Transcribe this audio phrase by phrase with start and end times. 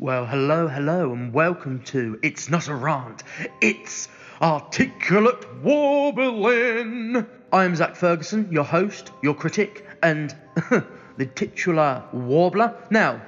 [0.00, 3.24] Well, hello, hello, and welcome to It's Not a Rant,
[3.60, 4.06] It's
[4.40, 7.26] Articulate Warbling.
[7.52, 10.36] I am Zach Ferguson, your host, your critic, and
[11.16, 12.76] the titular warbler.
[12.90, 13.20] Now,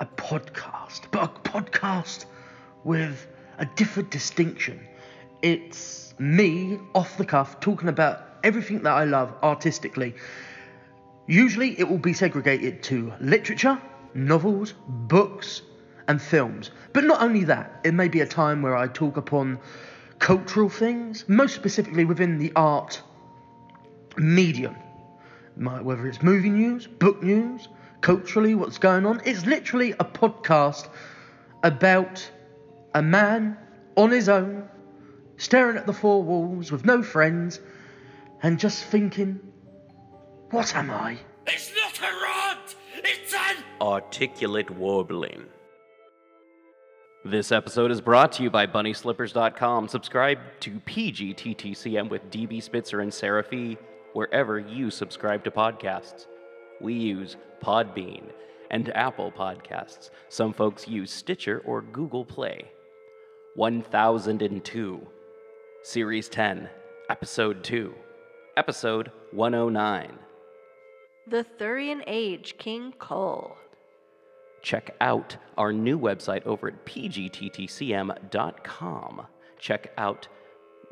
[0.00, 2.24] a podcast, but a podcast
[2.82, 3.26] with
[3.58, 4.80] a different distinction.
[5.42, 10.14] It's me, off the cuff, talking about everything that I love artistically.
[11.26, 13.78] Usually it will be segregated to literature,
[14.14, 15.60] novels, books,
[16.08, 16.70] and films.
[16.92, 19.58] But not only that, it may be a time where I talk upon
[20.18, 23.02] cultural things, most specifically within the art
[24.16, 24.74] medium.
[25.56, 27.68] Whether it's movie news, book news,
[28.00, 29.20] culturally, what's going on.
[29.24, 30.88] It's literally a podcast
[31.62, 32.30] about
[32.94, 33.56] a man
[33.96, 34.68] on his own,
[35.38, 37.60] staring at the four walls with no friends,
[38.42, 39.40] and just thinking,
[40.50, 41.18] what am I?
[41.46, 42.76] It's not a rant!
[42.96, 45.46] It's an Articulate Warbling.
[47.28, 49.88] This episode is brought to you by BunnySlippers.com.
[49.88, 53.76] Subscribe to PGTTCM with DB Spitzer and Sarah Fee
[54.12, 56.28] wherever you subscribe to podcasts.
[56.80, 58.30] We use Podbean
[58.70, 60.10] and Apple Podcasts.
[60.28, 62.70] Some folks use Stitcher or Google Play.
[63.56, 65.04] 1002,
[65.82, 66.68] Series 10,
[67.10, 67.92] Episode 2,
[68.56, 70.16] Episode 109.
[71.26, 73.56] The Thurian Age, King Kull.
[74.62, 77.66] Check out our new website over at pgttcm.com.
[79.58, 80.28] Check out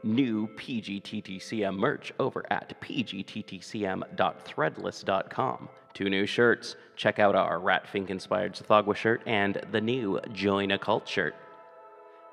[0.02, 5.68] new PGTTCM merch over at pgttcm.threadless.com.
[5.94, 6.76] Two new shirts.
[6.96, 11.34] Check out our Ratfink inspired Tsathoggua shirt and the new Join a Cult shirt.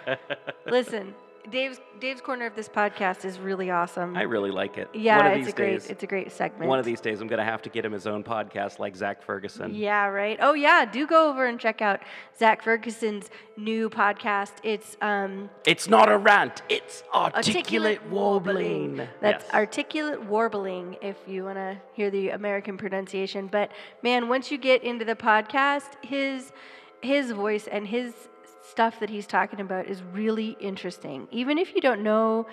[0.66, 1.14] Listen,
[1.50, 4.16] Dave's Dave's corner of this podcast is really awesome.
[4.16, 4.88] I really like it.
[4.94, 6.68] yeah, one of it's a great days, it's a great segment.
[6.68, 9.22] one of these days, I'm gonna have to get him his own podcast like Zach
[9.22, 9.74] Ferguson.
[9.74, 10.38] Yeah, right.
[10.40, 12.00] Oh yeah, do go over and check out
[12.38, 14.52] Zach Ferguson's new podcast.
[14.62, 16.62] It's um It's not a rant.
[16.68, 18.96] It's articulate, warbling.
[19.20, 19.54] That's Yes.
[19.54, 23.48] articulate warbling if you want to hear the American pronunciation.
[23.48, 26.52] But man, once you get into the podcast, his
[27.00, 28.14] his voice and his
[28.62, 31.28] stuff that he's talking about is really interesting.
[31.30, 32.46] Even if you don't know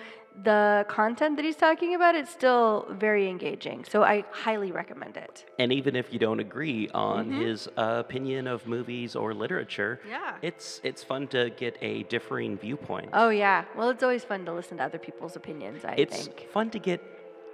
[0.44, 3.84] the content that he's talking about, it's still very engaging.
[3.84, 5.44] So I highly recommend it.
[5.58, 10.10] And even if you don't agree on his uh, opinion of movies or literature, Mm-hmm.
[10.10, 10.36] Yeah.
[10.42, 13.10] it's it's fun to get a differing viewpoint.
[13.12, 13.64] Oh yeah.
[13.76, 16.48] Well, it's always fun to listen to other people's opinions, I it's think.
[16.52, 17.00] fun to get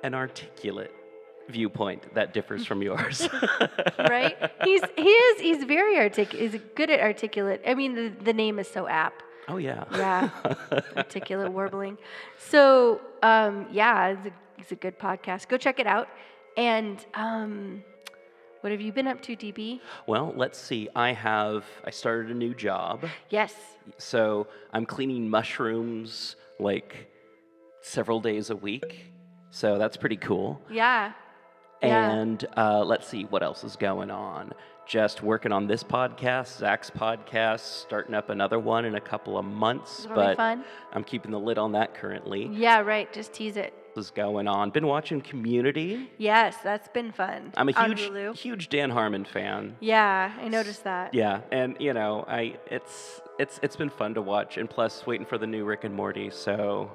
[0.02, 0.92] an articulate
[1.48, 3.28] viewpoint that differs from yours.
[3.98, 4.36] right?
[4.64, 6.52] He's he is he's very articulate.
[6.52, 7.62] He's good at articulate.
[7.66, 9.22] I mean, the, the name is so apt.
[9.48, 9.84] oh yeah.
[9.92, 10.30] Yeah,
[10.96, 11.98] articulate warbling.
[12.38, 15.48] So um, yeah, it's a, it's a good podcast.
[15.48, 16.08] Go check it out.
[16.56, 17.84] And um,
[18.62, 19.80] what have you been up to, DB?
[20.06, 20.88] Well, let's see.
[20.96, 23.04] I have I started a new job.
[23.30, 23.54] Yes.
[23.98, 27.10] So I'm cleaning mushrooms like
[27.82, 29.12] several days a week.
[29.50, 30.60] So that's pretty cool.
[30.70, 31.12] Yeah.
[31.88, 32.10] Yeah.
[32.12, 34.52] And uh, let's see what else is going on.
[34.86, 39.44] Just working on this podcast, Zach's podcast, starting up another one in a couple of
[39.44, 40.02] months.
[40.04, 40.64] That'll be but fun.
[40.92, 42.46] I'm keeping the lid on that currently.
[42.52, 42.80] Yeah.
[42.80, 43.12] Right.
[43.12, 43.74] Just tease it.
[43.96, 44.70] is going on.
[44.70, 46.08] Been watching Community.
[46.18, 47.52] Yes, that's been fun.
[47.56, 48.36] I'm a huge, Hulu.
[48.36, 49.74] huge Dan Harmon fan.
[49.80, 51.14] Yeah, I noticed that.
[51.14, 55.26] Yeah, and you know, I it's it's it's been fun to watch, and plus waiting
[55.26, 56.30] for the new Rick and Morty.
[56.30, 56.92] So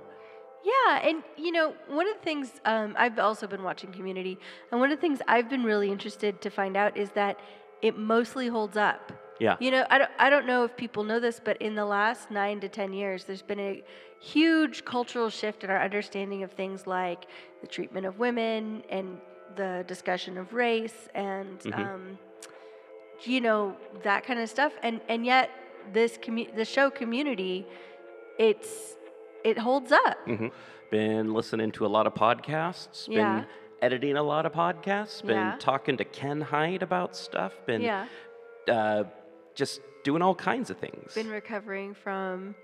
[0.63, 4.37] Yeah, and you know, one of the things um, I've also been watching Community,
[4.71, 7.39] and one of the things I've been really interested to find out is that
[7.81, 9.11] it mostly holds up.
[9.39, 11.85] yeah, You know, I don't, I don't know if people know this, but in the
[11.85, 13.83] last nine to 10 years, there's been a
[14.19, 17.25] huge cultural shift in our understanding of things like
[17.61, 19.17] the treatment of women and
[19.55, 22.19] the discussion of race and, um,
[23.23, 24.73] you know, that kind of stuff.
[24.83, 25.49] And, and yet,
[25.91, 27.65] this commu- the show Community,
[28.37, 28.95] it's,
[29.43, 30.17] it holds up.
[30.25, 30.47] hmm
[30.89, 33.07] been listening to a lot of podcasts.
[33.07, 33.43] Been Yeah.
[33.81, 35.21] editing a lot of podcasts.
[35.25, 35.55] Been Yeah.
[35.57, 37.53] talking to Ken Hite about stuff.
[37.65, 38.07] Been Yeah.
[38.69, 39.05] uh,
[39.55, 41.13] just doing all kinds of things.
[41.15, 42.55] Been recovering from,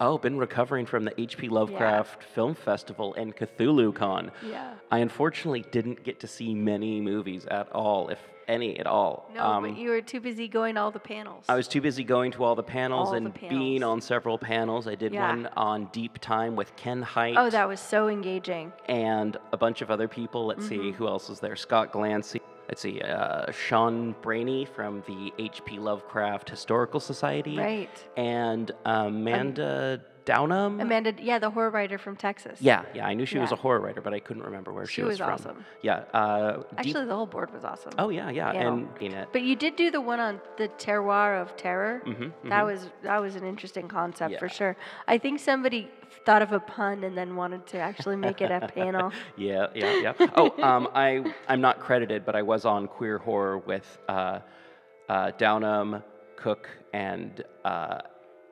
[0.00, 1.48] oh, been recovering from the H.P.
[1.48, 4.30] Lovecraft Film Festival and Cthulhu Con.
[4.48, 4.74] yeah.
[4.90, 9.30] I unfortunately didn't get to see many movies at all, if any at all.
[9.34, 11.46] No, Um, but you were too busy going to all the panels.
[11.48, 14.36] I was too busy going to all the panels All the and being on several
[14.36, 14.86] panels.
[14.86, 15.28] I did Yeah.
[15.28, 18.72] one on Deep Time with Ken Hite Oh, that was so engaging.
[18.86, 20.44] and a bunch of other people.
[20.46, 20.90] Let's see, Mm-hmm.
[20.98, 21.56] who else was there?
[21.56, 22.40] Scott Glancy.
[22.68, 25.78] Let's see, uh, Sean Branney from the H.P.
[25.78, 27.58] Lovecraft Historical Society.
[27.58, 28.04] Right.
[28.16, 30.80] And Amanda Downham.
[30.80, 32.58] Amanda, yeah, the horror writer from Texas.
[32.62, 34.94] Yeah, yeah, I knew she was a horror writer, but I couldn't remember where she,
[34.94, 35.30] She was from.
[35.34, 35.64] awesome.
[35.82, 36.04] Yeah.
[36.14, 37.92] Uh, Deep- Actually, the whole board was awesome.
[37.98, 39.28] oh yeah, yeah, and it.
[39.32, 42.00] But you did do the one on the terroir of terror.
[42.06, 44.76] Mm-hmm, That was that was an interesting concept for sure.
[45.06, 45.90] I think somebody
[46.24, 49.12] thought of a pun and then wanted to actually make it a panel.
[49.36, 50.26] Yeah, yeah, yeah.
[50.36, 54.40] Oh, um, I I'm not credited, but I was on Queer Horror with uh,
[55.08, 56.02] uh, Downham,
[56.36, 57.98] Cook, and uh,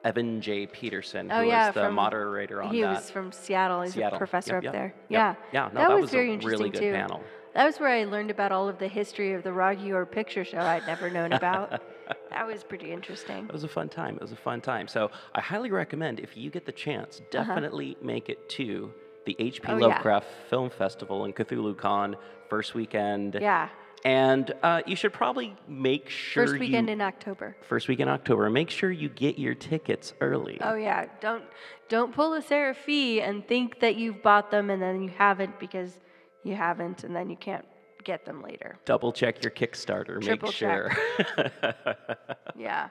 [0.05, 0.67] Evan J.
[0.67, 2.97] Peterson, who Oh, yeah, was the from- moderator on he that.
[2.97, 3.83] was from Seattle.
[3.83, 4.17] He's Seattle.
[4.17, 4.95] a professor Yep, up yep, there.
[5.09, 5.39] yep.
[5.53, 5.63] Yeah.
[5.63, 6.93] Yeah, no, that, that was, was a very really interesting good too.
[6.93, 7.21] panel.
[7.55, 10.45] That was where I learned about all of the history of the Rocky Horror Picture
[10.45, 11.81] Show I'd never known about.
[12.31, 13.45] that was pretty interesting.
[13.47, 14.17] It was a fun time.
[14.17, 14.89] It was a fun time.
[14.89, 18.93] So I highly recommend if you get the chance, definitely make it to
[19.27, 19.73] the HP Uh-huh.
[19.75, 19.87] Oh, yeah.
[19.87, 22.17] Lovecraft Film Festival in Cthulhu Con
[22.49, 23.39] first weekend.
[23.41, 23.69] Yeah.
[24.05, 27.57] And uh, you should probably make sure First weekend you, in October.
[27.63, 28.51] first weekend in October.
[28.51, 30.59] Make sure you get your tickets early.
[30.61, 31.45] Oh yeah, don't
[31.89, 35.61] don't pull a Sarah fee and think that you've bought them and then you haven't
[35.61, 36.01] because
[36.43, 37.65] you haven't and then you can't
[38.05, 38.79] get them later.
[38.85, 40.21] Double check your Kickstarter.
[40.21, 40.91] Triple make sure.
[42.57, 42.89] Yeah.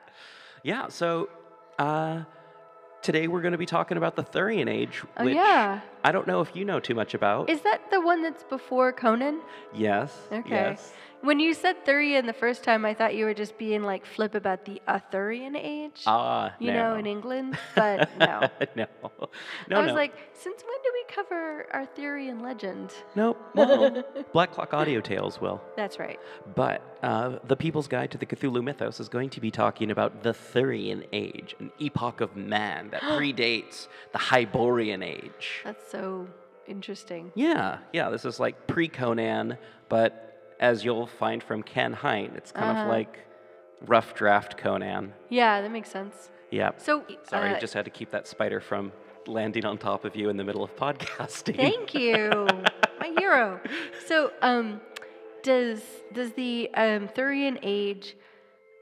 [0.63, 0.87] yeah.
[0.89, 1.29] So
[1.79, 2.23] uh,
[3.01, 5.81] today we're going to be talking about the Thurian Age, Oh, which yeah.
[6.03, 7.49] I don't know if you know too much about.
[7.49, 9.41] Is that the one that's before Conan?
[9.73, 10.15] yes.
[10.31, 10.49] Okay.
[10.49, 10.93] Yes.
[11.21, 14.33] When you said Thurian the first time, I thought you were just being like flip
[14.33, 16.01] about the Arthurian age.
[16.07, 16.93] Ah, you no.
[16.93, 18.49] know, in England, but no.
[18.75, 18.87] no.
[19.69, 19.93] No, I was no.
[19.93, 22.91] like, since when do we cover Arthurian legend?
[23.15, 23.37] nope.
[23.55, 24.03] Well,
[24.33, 25.61] Black Clock Audio Tales will.
[25.77, 26.19] That's right.
[26.55, 30.23] But uh, the People's Guide to the Cthulhu Mythos is going to be talking about
[30.23, 35.61] the Thurian Age, an epoch of man that predates the Hyborian Age.
[35.63, 36.27] That's so
[36.67, 37.31] interesting.
[37.35, 39.57] Yeah, yeah, this is like pre Conan,
[39.89, 40.30] but
[40.61, 42.83] as you'll find from Ken Hite, it's kind Uh-huh.
[42.83, 43.19] of like
[43.87, 45.13] rough draft Conan.
[45.29, 46.29] Yeah, that makes sense.
[46.51, 46.71] Yeah.
[46.77, 48.91] So, Sorry, uh, just had to keep that spider from
[49.27, 51.55] landing on top of you in the middle of podcasting.
[51.57, 52.47] Thank you,
[52.99, 53.59] my hero.
[54.05, 54.79] So, um,
[55.43, 55.81] does
[56.13, 58.15] does the um, Thurian age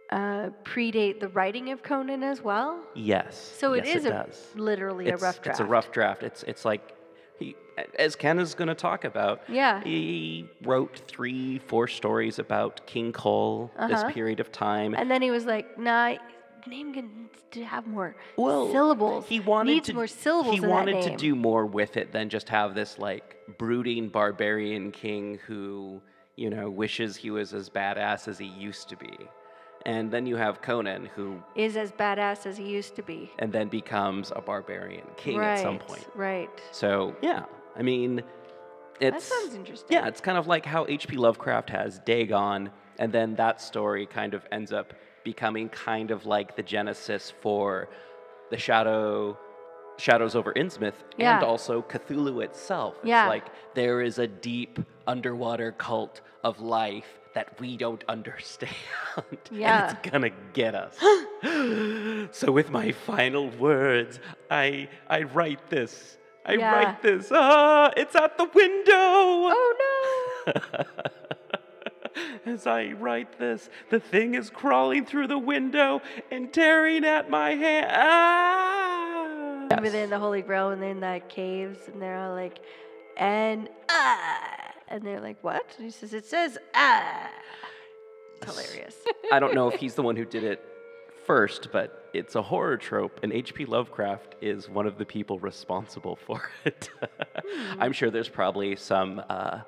[0.10, 2.82] uh, predate the writing of Conan as well?
[2.96, 3.38] Yes.
[3.58, 5.60] So it yes, is it a, literally it's, a rough draft.
[5.60, 6.24] It's a rough draft.
[6.24, 6.94] It's it's like
[7.40, 7.56] he,
[7.98, 9.42] as Ken is going to talk about.
[9.48, 9.82] Yeah.
[9.84, 14.12] He wrote three, four stories about King Kull this Uh-huh.
[14.12, 14.94] period of time.
[14.96, 16.16] And then he was like, "Nah,
[16.68, 19.26] name needs to have more well, syllables.
[19.28, 22.50] He wanted needs to, more syllables He wanted to do more with it than just
[22.50, 26.02] have this like brooding barbarian king who
[26.36, 29.18] you know wishes he was as badass as he used to be.
[29.86, 33.32] And then you have Conan who Is as badass as he used to be.
[33.40, 35.54] and then becomes a barbarian king right.
[35.54, 36.06] at some point.
[36.16, 36.50] Right.
[36.72, 37.46] So yeah,
[37.78, 38.22] I mean,
[39.00, 39.96] it's that sounds interesting.
[39.96, 41.16] Yeah, it's kind of like how H.P.
[41.16, 44.94] Lovecraft has Dagon, and then that story kind of ends up
[45.24, 47.88] becoming kind of like the genesis for
[48.52, 49.38] the Shadow.
[49.98, 51.36] Shadows over Innsmouth Yeah.
[51.36, 52.96] and also Cthulhu itself.
[53.00, 53.28] It's Yeah.
[53.28, 53.44] like
[53.76, 58.72] there is a deep underwater cult of life that we don't understand.
[59.52, 59.90] Yeah.
[59.90, 60.96] And it's gonna get us.
[62.36, 64.20] so with my final words,
[64.50, 66.18] I I write this.
[66.46, 66.74] I Yeah.
[66.74, 67.32] write this.
[67.34, 68.94] Ah, it's at the window.
[68.96, 69.76] Oh
[70.48, 70.54] no!
[72.46, 77.52] As I write this, the thing is crawling through the window and tearing at my
[77.52, 77.92] hand.
[77.92, 79.80] Ah!
[79.82, 82.60] Within the Holy Grail and they're in the caves and they're all like,
[83.18, 84.59] and ah,
[84.90, 85.64] and they're like, what?
[85.78, 87.30] And he says, it says ah.
[88.46, 88.96] Hilarious.
[89.32, 90.64] I don't know if he's the one who did it
[91.26, 93.66] first, but it's a horror trope, and H.P.
[93.66, 96.90] Lovecraft is one of the people responsible for it.
[97.80, 99.60] I'm sure there's probably some uh,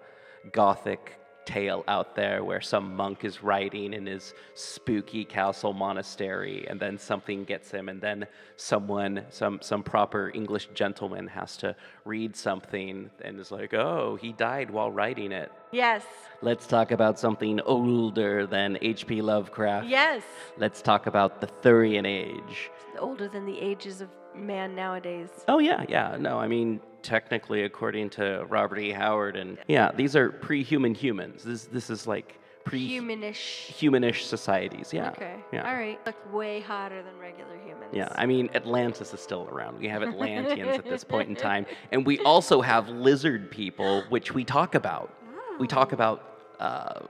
[0.51, 6.79] gothic tale out there where some monk is writing in his spooky castle monastery and
[6.79, 12.35] then something gets him and then someone some some proper english gentleman has to read
[12.35, 16.05] something and is like oh he died while writing it yes.
[16.41, 20.21] let's talk about something older than hp lovecraft Yes.
[20.57, 22.69] let's talk about the thurian age
[22.99, 25.29] Older than the ages of man nowadays.
[25.47, 30.15] oh yeah yeah no i mean technically according to robert e howard and yeah these
[30.15, 34.21] are pre-human humans this this is like pre Humanish.
[34.23, 34.93] societies.
[34.93, 35.09] Yeah.
[35.09, 35.35] Okay.
[35.51, 35.67] Yeah.
[35.67, 35.99] All right.
[36.05, 37.91] Look way hotter than regular humans.
[37.93, 39.79] Yeah, I mean, Atlantis is still around.
[39.79, 41.65] We have Atlanteans at this point in time.
[41.91, 45.13] And we also have lizard people, which we talk about.
[45.59, 47.01] We talk about uh,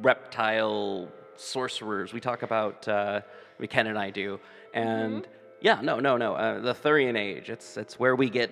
[0.00, 2.12] reptile sorcerers.
[2.12, 3.20] We talk about, uh,
[3.58, 4.40] we Ken and I do.
[4.72, 5.26] And
[5.60, 6.34] yeah, no, no, no.
[6.34, 8.50] Uh, the Thurian Age, it's, it's where we get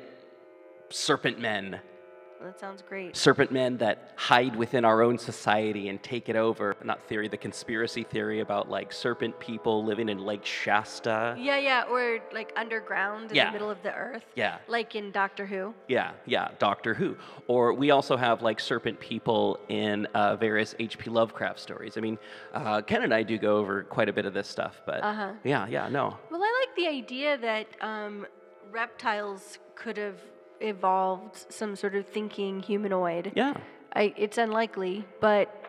[0.91, 1.81] serpent men
[2.43, 3.17] that sounds great.
[3.17, 6.77] serpent men that hide within our own society and take it over.
[6.85, 11.35] Not theory, the conspiracy theory about like serpent people living in Lake Shasta.
[11.39, 13.47] Yeah, yeah, or like underground in Yeah.
[13.47, 14.23] the middle of the earth.
[14.37, 14.59] Yeah.
[14.69, 15.75] Like in Doctor Who.
[15.89, 17.17] Yeah, yeah, Doctor Who.
[17.49, 21.09] Or we also have like serpent people in uh, various H.P.
[21.11, 21.97] Lovecraft stories.
[21.97, 22.19] I mean,
[22.53, 25.33] uh, Ken and I do go over quite a bit of this stuff, but Uh-huh.
[25.43, 26.17] yeah, yeah, no.
[26.31, 28.27] Well, I like the idea that um,
[28.71, 30.17] reptiles could have
[30.61, 33.33] evolved some sort of thinking humanoid.
[33.35, 33.55] Yeah.
[33.95, 35.65] I, it's unlikely, but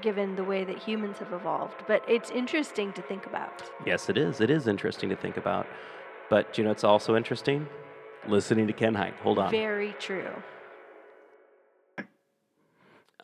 [0.00, 1.84] given the way that humans have evolved.
[1.86, 3.62] But it's interesting to think about.
[3.84, 4.40] Yes, it is.
[4.40, 5.66] It is interesting to think about.
[6.28, 7.66] But you know, it's also interesting
[8.28, 9.14] listening to Ken Hite.
[9.22, 9.50] Hold on.
[9.50, 10.30] Very true.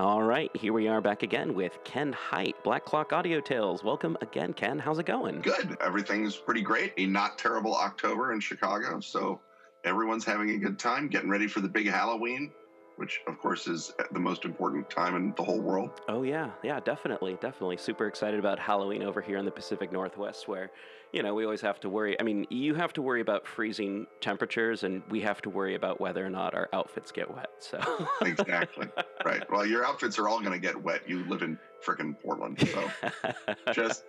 [0.01, 3.85] All right, here we are back again with Ken Hite, Black Clock Audio Tales.
[3.85, 4.79] Welcome again, Ken.
[4.79, 5.43] How's it going?
[5.43, 5.77] Good.
[5.81, 6.95] Everything's pretty great.
[6.97, 9.01] A not terrible October in Chicago.
[9.01, 9.41] So
[9.85, 12.51] everyone's having a good time, getting ready for the big Halloween,
[12.97, 15.91] which, of course, is the most important time in the whole world.
[16.09, 17.77] Oh yeah, yeah, definitely, definitely.
[17.77, 20.71] Super excited about Halloween over here in the Pacific Northwest, where
[21.13, 22.19] you know we always have to worry.
[22.21, 26.01] I mean, you have to worry about freezing temperatures, and we have to worry about
[26.01, 27.51] whether or not our outfits get wet.
[27.59, 27.81] So
[28.23, 28.89] Exactly.
[29.25, 29.51] right.
[29.51, 31.09] Well, your outfits are all going to get wet.
[31.09, 32.61] You live in frickin' Portland.
[32.69, 32.91] So
[33.73, 34.05] just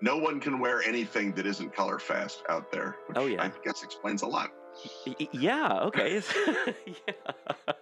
[0.00, 3.42] no one can wear anything that isn't color fast out there, which Oh, yeah.
[3.42, 4.50] I guess explains a lot.
[5.32, 6.22] Yeah, okay.
[6.86, 7.74] yeah.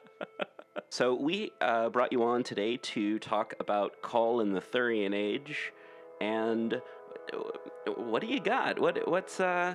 [0.89, 5.73] So we uh, brought you on today to talk about Kull in the Thurian Age,
[6.21, 8.79] and uh, what do you got?
[8.79, 9.75] What what's uh?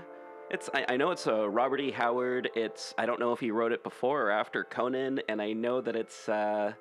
[0.51, 1.91] It's I, I know it's uh, Robert E.
[1.91, 2.49] Howard.
[2.55, 5.81] It's I don't know if he wrote it before or after Conan, and I know
[5.81, 6.73] that it's uh,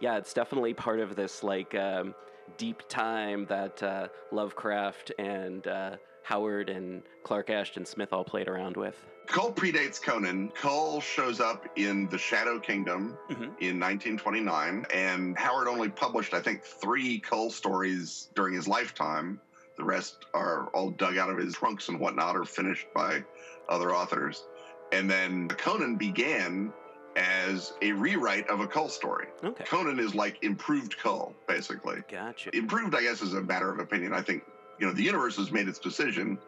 [0.00, 2.14] yeah, it's definitely part of this like um,
[2.58, 8.76] deep time that uh, Lovecraft and uh, Howard and Clark Ashton Smith all played around
[8.76, 8.96] with.
[9.26, 10.50] Kull predates Conan.
[10.54, 13.52] Kull shows up in the Shadow Kingdom Mhm.
[13.60, 19.40] in 1929, and Howard only published, I think, three Kull stories during his lifetime.
[19.76, 23.22] The rest are all dug out of his trunks and whatnot, or finished by
[23.68, 24.44] other authors.
[24.92, 26.72] And then Conan began
[27.16, 29.26] as a rewrite of a Kull story.
[29.42, 32.54] Okay, Conan is like improved Kull, basically gotcha.
[32.56, 34.12] improved, I guess, is a matter of opinion.
[34.12, 34.44] I think
[34.78, 36.38] you know the universe has made its decision,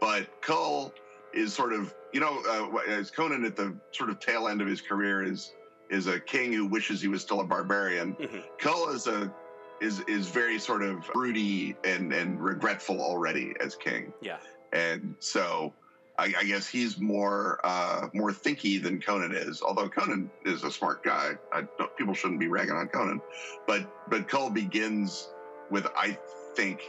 [0.00, 0.92] but Kull
[1.32, 4.68] is sort of you know uh, as Conan at the sort of tail end of
[4.68, 5.52] his career is
[5.90, 8.14] is a king who wishes he was still a barbarian.
[8.16, 8.42] Mhm.
[8.58, 9.32] Kull is a
[9.80, 14.38] is is very sort of broody and and regretful already as king, Yeah.
[14.72, 15.72] and so.
[16.16, 19.60] I, I guess he's more uh, more thinky than Conan is.
[19.62, 23.20] Although Conan is a smart guy, I don't, people shouldn't be ragging on Conan.
[23.66, 25.28] But but Kull begins
[25.72, 26.16] with I
[26.54, 26.82] think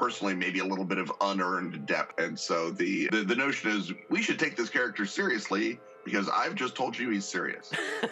[0.00, 3.92] personally maybe a little bit of unearned depth, and so the the, the notion is
[4.08, 7.70] we should take this character seriously because I've just told you he's serious,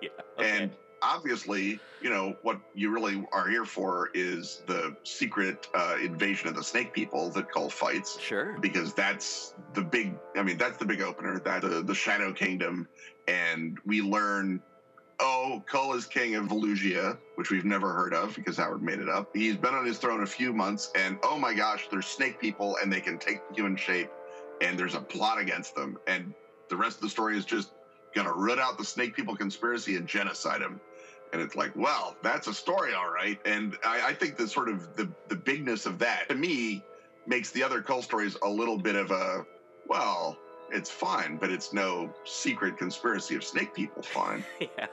[0.00, 0.10] yeah.
[0.38, 0.62] Okay.
[0.62, 0.70] and
[1.02, 6.54] obviously you know what you really are here for is the secret uh, invasion of
[6.54, 8.56] the Snake People that Kull fights sure.
[8.60, 12.88] because that's the big i mean that's the big opener that the, the shadow kingdom
[13.28, 14.60] and we learn
[15.20, 19.08] oh Kull is king of Valusia, which we've never heard of because howard made it
[19.08, 19.30] up.
[19.34, 22.76] He's been on his throne a few months and oh my gosh there's snake people
[22.82, 24.10] and they can take human shape
[24.60, 25.98] and there's a plot against them.
[26.06, 26.34] And
[26.68, 27.72] the rest of the story is just
[28.14, 30.80] gonna root out the snake people conspiracy and genocide them
[31.32, 33.38] and it's like, well, that's a story, all right.
[33.44, 36.84] And I, I think the sort of the the bigness of that to me
[37.26, 39.44] makes the other Kull stories a little bit of a
[39.86, 40.38] well,
[40.70, 44.86] it's fine, but it's no secret conspiracy of snake people fine, yeah.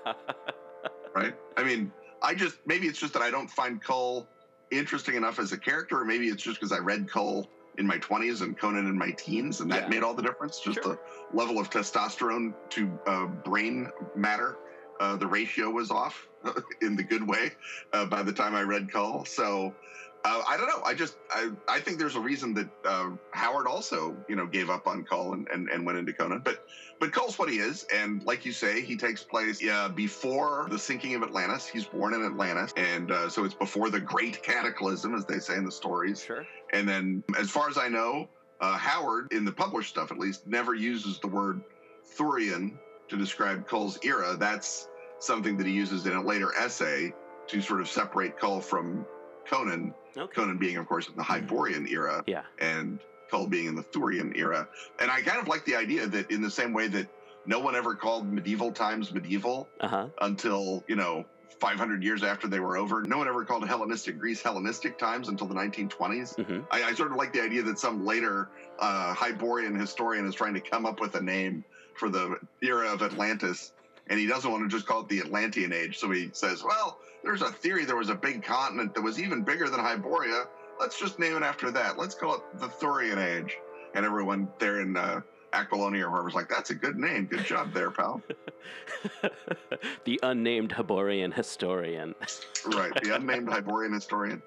[1.15, 1.35] right?
[1.57, 4.27] I mean, I just maybe it's just that I don't find Kull
[4.71, 7.97] interesting enough as a character, or maybe it's just because I read Kull in my
[7.97, 9.89] 20s and Conan in my teens, and that Yeah.
[9.89, 10.59] made all the difference.
[10.59, 10.93] Just Sure.
[11.31, 14.57] the level of testosterone to uh, brain matter,
[14.99, 16.27] uh, the ratio was off
[16.81, 17.51] in the good way
[17.93, 19.25] uh, by the time I read Kull.
[19.25, 19.73] So
[20.25, 20.81] uh, I don't know.
[20.85, 24.69] I just I, I think there's a reason that uh, Howard also you know gave
[24.69, 26.65] up on Kull and, and, and went into Conan, but
[26.99, 30.79] but Kull's what he is, and like you say, he takes place uh, before the
[30.79, 31.67] sinking of Atlantis.
[31.67, 35.55] He's born in Atlantis, and uh, so it's before the Great Cataclysm, as they say
[35.55, 36.23] in the stories.
[36.23, 36.47] Sure.
[36.71, 38.29] And then, as far as I know,
[38.61, 41.61] uh, Howard, in the published stuff at least, never uses the word
[42.17, 42.77] Thurian
[43.09, 44.37] to describe Kull's era.
[44.39, 44.87] That's
[45.19, 47.13] something that he uses in a later essay
[47.47, 49.05] to sort of separate Kull from
[49.45, 49.93] Conan.
[50.17, 50.33] Okay.
[50.33, 52.43] Conan being, of course, in the Hyborian era, Yeah.
[52.59, 52.99] and
[53.31, 54.67] Kull being in the Thurian era.
[54.99, 57.07] And I kind of like the idea that, in the same way that
[57.45, 60.07] no one ever called medieval times medieval Uh huh.
[60.21, 61.25] until, you know,
[61.59, 65.47] 500 years after they were over, no one ever called Hellenistic Greece Hellenistic times until
[65.47, 66.35] the 1920s.
[66.35, 70.35] hmm I, I sort of like the idea that some later uh, Hyborian historian is
[70.35, 71.63] trying to come up with a name
[71.95, 73.71] for the era of Atlantis,
[74.07, 75.99] and he doesn't want to just call it the Atlantean Age.
[75.99, 79.41] So he says, "Well, there's a theory there was a big continent that was even
[79.43, 80.45] bigger than Hyboria.
[80.79, 81.97] Let's just name it after that.
[81.97, 83.57] Let's call it the Thurian Age."
[83.95, 85.21] And everyone there in uh,
[85.53, 87.25] Aquilonia or whoever's like, "That's a good name.
[87.27, 88.21] Good job there, pal."
[90.05, 92.15] the unnamed Hyborian historian.
[92.65, 94.41] right, the unnamed Hyborian historian.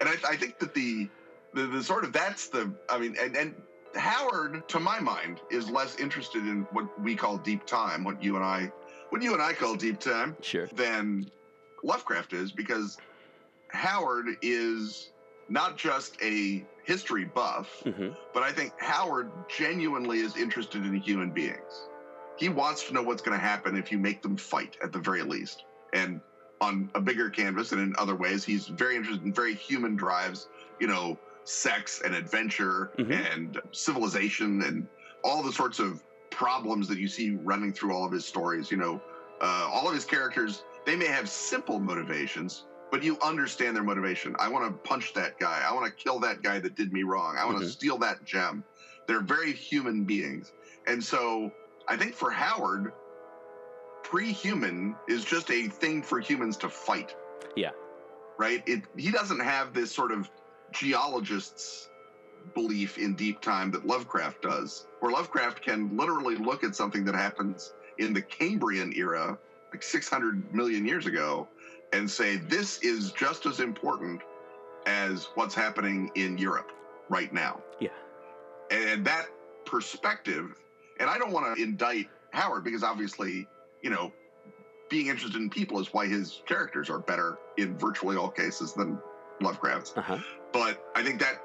[0.00, 1.08] And I, I think that the,
[1.54, 3.54] the the sort of that's the I mean, and and
[3.94, 8.36] Howard, to my mind, is less interested in what we call deep time, what you
[8.36, 8.70] and I,
[9.10, 10.66] what you and I call deep time, Sure.
[10.74, 11.30] than
[11.84, 12.96] Lovecraft is, because
[13.68, 15.10] Howard is
[15.48, 21.30] not just a history buff, hmm but I think Howard genuinely is interested in human
[21.30, 21.88] beings.
[22.36, 24.98] He wants to know what's going to happen if you make them fight, at the
[24.98, 25.64] very least.
[25.92, 26.20] And
[26.60, 30.48] on a bigger canvas and in other ways, he's very interested in very human drives,
[30.80, 33.34] you know, sex and adventure Mhm.
[33.36, 34.88] and civilization and
[35.22, 38.68] all the sorts of problems that you see running through all of his stories.
[38.68, 39.00] You know,
[39.40, 44.36] uh, all of his characters, they may have simple motivations, but you understand their motivation.
[44.38, 45.62] I want to punch that guy.
[45.66, 47.36] I want to kill that guy that did me wrong.
[47.38, 47.70] I want to Mhm.
[47.70, 48.64] steal that gem.
[49.06, 50.52] They're very human beings.
[50.86, 51.52] And so
[51.88, 52.92] I think for Howard,
[54.02, 57.14] pre human is just a thing for humans to fight.
[57.56, 57.70] Yeah.
[58.38, 58.62] Right?
[58.66, 60.30] It, he doesn't have this sort of
[60.72, 61.88] geologist's
[62.54, 67.14] belief in deep time that Lovecraft does, where Lovecraft can literally look at something that
[67.14, 69.38] happens in the Cambrian era,
[69.74, 71.48] like 600 million years ago,
[71.92, 74.20] and say, this is just as important
[74.86, 76.70] as what's happening in Europe
[77.08, 77.60] right now.
[77.80, 77.88] Yeah.
[78.70, 79.26] And that
[79.64, 80.54] perspective,
[81.00, 83.48] and I don't want to indict Howard because obviously,
[83.82, 84.12] you know,
[84.88, 88.98] being interested in people is why his characters are better in virtually all cases than
[89.40, 90.18] Lovecraft's Uh huh.
[90.52, 91.42] but I think that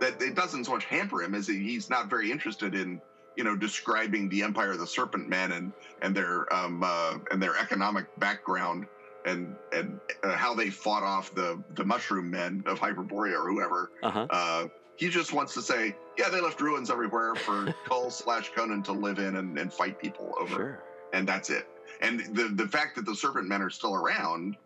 [0.00, 3.00] that it doesn't so much hamper him as he's not very interested in
[3.36, 7.42] you know describing the Empire of the Serpent Men and and their um uh, and
[7.42, 8.86] their economic background
[9.24, 13.90] and and uh, how they fought off the the Mushroom Men of Hyperborea or whoever.
[14.02, 14.26] Uh huh.
[14.30, 14.64] Uh,
[14.96, 18.92] he just wants to say, yeah, they left ruins everywhere for Kull slash Conan to
[18.92, 20.82] live in and, and fight people over Sure.
[21.12, 21.66] and that's it.
[22.00, 24.56] And the the fact that the Serpent Men are still around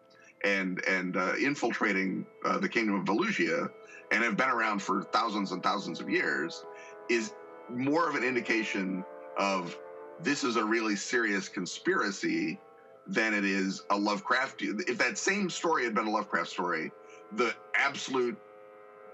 [0.45, 3.71] and and uh, infiltrating uh, the kingdom of Valusia
[4.11, 6.65] and have been around for thousands and thousands of years
[7.09, 7.33] is
[7.69, 9.05] more of an indication
[9.37, 9.77] of
[10.23, 12.59] this is a really serious conspiracy
[13.07, 14.63] than it is a Lovecraft.
[14.63, 16.91] If that same story had been a Lovecraft story,
[17.33, 18.37] the absolute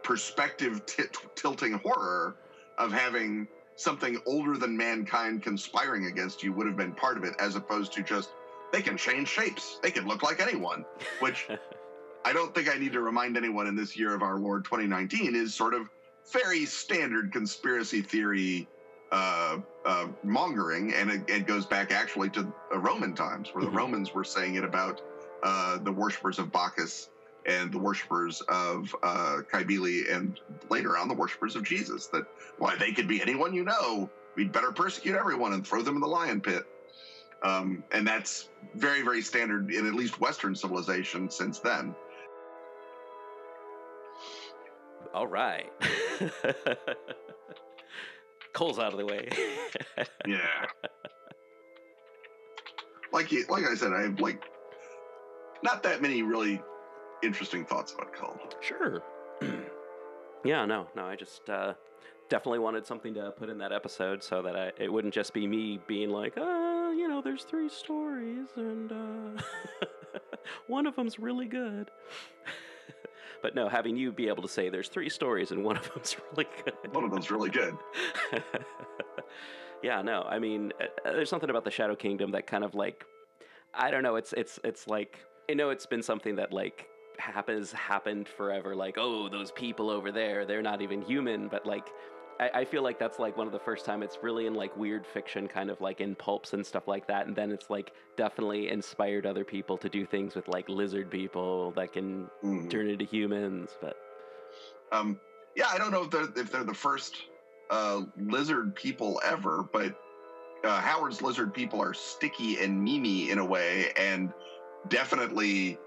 [0.03, 2.37] perspective t- tilting horror
[2.79, 7.35] of having something older than mankind conspiring against you would have been part of it,
[7.39, 8.31] as opposed to just
[8.73, 10.85] they can change shapes, they can look like anyone,
[11.21, 11.49] which
[12.25, 15.35] I don't think I need to remind anyone in this year of our Lord 2019
[15.35, 15.89] is sort of
[16.31, 18.69] very standard conspiracy theory
[19.11, 23.71] uh, uh, mongering, and it, it goes back actually to uh, Roman times, where Mhm.
[23.71, 25.03] the Romans were saying it about
[25.43, 27.11] uh, the worshippers of Bacchus
[27.45, 30.39] and the worshippers of uh, Kybele, and
[30.71, 32.07] later on the worshippers of Jesus.
[32.07, 32.25] That
[32.59, 34.09] why they could be anyone you know.
[34.37, 36.65] We'd better persecute everyone and throw them in the lion pit.
[37.43, 41.95] Um, and that's very, very standard in at least Western civilization since then.
[45.13, 45.71] All right.
[48.53, 49.29] Kull's out of the way.
[50.27, 50.39] Yeah.
[53.13, 54.43] like you, like I said, I have like
[55.63, 56.63] not that many really
[57.23, 58.39] interesting thoughts about Kull.
[58.61, 59.03] sure.
[60.45, 61.05] yeah, no, no.
[61.05, 61.75] I just uh,
[62.29, 65.47] definitely wanted something to put in that episode so that I, it wouldn't just be
[65.47, 69.43] me being like, uh, you know, there's three stories and uh,
[70.69, 71.91] one of them's really good.
[73.43, 76.17] But no, having you be able to say there's three stories and one of them's
[76.33, 76.95] really good.
[76.95, 77.77] One of them's really good.
[79.83, 83.05] yeah, no, I mean, uh, there's something about the Shadow Kingdom that kind of like,
[83.75, 85.19] I don't know, it's it's it's like,
[85.51, 88.75] I know it's been something that like happens happened forever.
[88.75, 91.89] Like, oh, those people over there, they're not even human, but like.
[92.41, 94.77] I, I feel like that's like one of the first time it's really in like
[94.77, 97.27] weird fiction, kind of like in pulps and stuff like that.
[97.27, 101.73] And then it's like definitely inspired other people to do things with like lizard people
[101.73, 102.71] that can Mhm.
[102.71, 103.77] turn into humans.
[103.81, 103.97] But
[104.91, 105.19] Um,
[105.55, 107.17] yeah, I don't know if they're if they're the first
[107.71, 109.95] uh, lizard people ever, but
[110.65, 114.33] uh, Howard's lizard people are sticky and memey in a way, and
[114.89, 115.79] definitely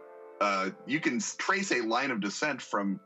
[0.41, 2.99] uh, you can trace a line of descent from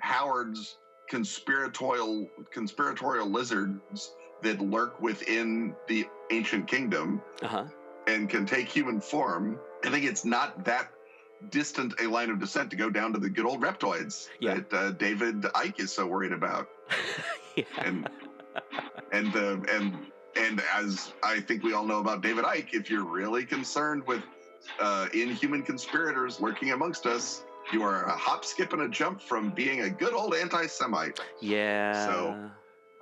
[0.00, 7.64] Howard's conspiratorial conspiratorial lizards that lurk within the ancient kingdom uh huh.
[8.06, 9.58] and can take human form.
[9.84, 10.90] I think it's not that
[11.50, 14.54] distant a line of descent to go down to the good old reptoids Yeah.
[14.54, 16.68] that uh, David Icke is so worried about.
[17.56, 17.64] yeah.
[17.78, 18.08] And
[19.12, 19.96] and the and
[20.36, 24.22] and as I think we all know about David Icke, if you're really concerned with
[24.80, 29.50] uh, inhuman conspirators lurking amongst us, you are a hop, skip, and a jump from
[29.50, 31.20] being a good old anti-Semite.
[31.40, 32.06] yeah.
[32.06, 32.50] So-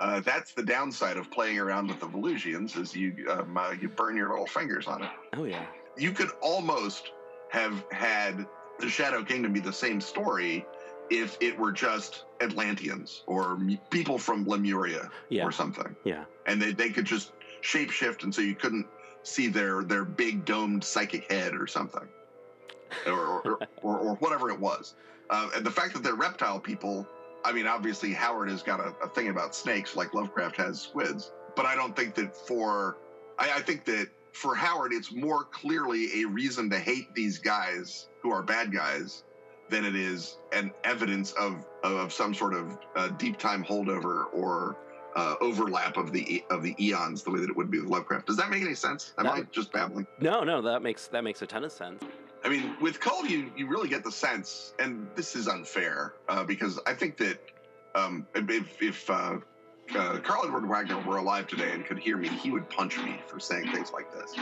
[0.00, 3.88] Uh, that's the downside of playing around with the Valusians, is you um, uh, you
[3.88, 5.10] burn your little fingers on it.
[5.36, 5.64] oh yeah.
[5.96, 7.12] you could almost
[7.50, 8.44] have had
[8.80, 10.66] the Shadow Kingdom be the same story
[11.10, 15.44] if it were just Atlanteans or m- people from Lemuria Yeah.
[15.44, 16.24] or something, Yeah.
[16.46, 17.30] and they, they could just
[17.62, 18.86] shapeshift, and so you couldn't
[19.22, 22.08] see their their big domed psychic head or something,
[23.06, 24.94] or or, or, or whatever it was.
[25.30, 27.06] Uh, and the fact that they're reptile people,
[27.44, 31.32] I mean, obviously Howard has got a, a thing about snakes, like Lovecraft has squids,
[31.56, 32.98] but I don't think that for
[33.38, 38.08] I, I think that for Howard, it's more clearly a reason to hate these guys
[38.20, 39.22] who are bad guys
[39.70, 44.76] than it is an evidence of of some sort of uh, deep time holdover or
[45.16, 48.26] uh, overlap of the of the eons, the way that it would be with Lovecraft.
[48.26, 49.14] Does that make any sense?
[49.18, 50.06] Am I just babbling?
[50.20, 52.02] No, no, that makes that makes a ton of sense.
[52.44, 56.44] I mean, with Kull, you you really get the sense, and this is unfair uh,
[56.44, 57.38] because I think that
[57.94, 59.38] um, if if uh,
[59.96, 63.18] uh, Karl Edward Wagner were alive today and could hear me, he would punch me
[63.26, 64.34] for saying things like this.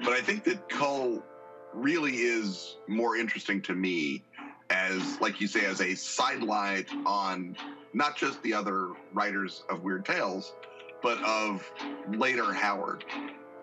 [0.00, 1.24] But I think that Kull
[1.72, 4.24] really is more interesting to me
[4.70, 7.56] as, like you say, as a sidelight on
[7.92, 10.54] not just the other writers of Weird Tales,
[11.02, 11.70] but of
[12.08, 13.04] later Howard.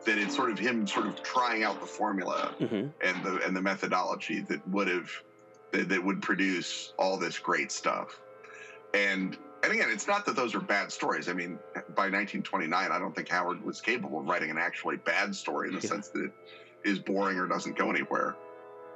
[0.06, 3.56] That it's sort of him sort of trying out the formula hmm and the and
[3.56, 5.10] the methodology that would have
[5.72, 8.20] that, that would produce all this great stuff.
[8.94, 11.28] And and again, it's not that those are bad stories.
[11.28, 11.58] I mean,
[11.96, 15.74] by 1929, I don't think Howard was capable of writing an actually bad story in
[15.74, 15.89] the Yeah.
[15.89, 16.32] sense that it
[16.84, 18.36] is boring or doesn't go anywhere.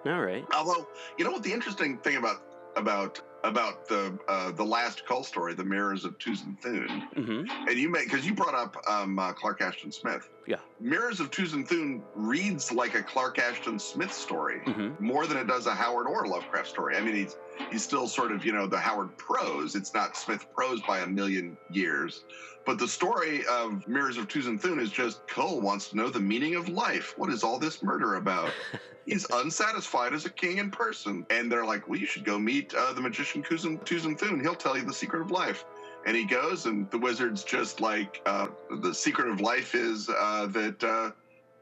[0.06, 0.46] All right.
[0.56, 2.44] Although, you know what the interesting thing about
[2.76, 7.78] about about the uh, the last Kull story, the Mirrors of Tuzun Thune, hmm and
[7.78, 10.30] you may because you brought up um, uh, Clark Ashton Smith.
[10.46, 10.58] Yeah.
[10.80, 15.48] Mirrors of Tuzun Thune reads like a Clark Ashton Smith story hmm more than it
[15.48, 16.96] does a Howard or Lovecraft story.
[16.96, 17.36] I mean, he's
[17.72, 19.76] he's still sort of you know the Howard prose.
[19.76, 22.24] It's not Smith prose by a million years,
[22.66, 26.20] but the story of Mirrors of Tuzun Thune is just Kull wants to know the
[26.20, 27.14] meaning of life.
[27.18, 28.52] What is all this murder about?
[29.06, 32.74] he's unsatisfied as a king in person, and they're like, "Well, you should go meet
[32.74, 34.40] uh, the magician Tuzun Tuzun Thune.
[34.40, 35.66] He'll tell you the secret of life."
[36.06, 38.48] And he goes, and the wizard's just like, uh,
[38.82, 41.12] "The secret of life is uh, that." Uh,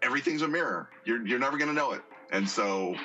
[0.02, 0.90] everything's a mirror.
[1.06, 2.02] You're you're never gonna know it.
[2.32, 2.96] And so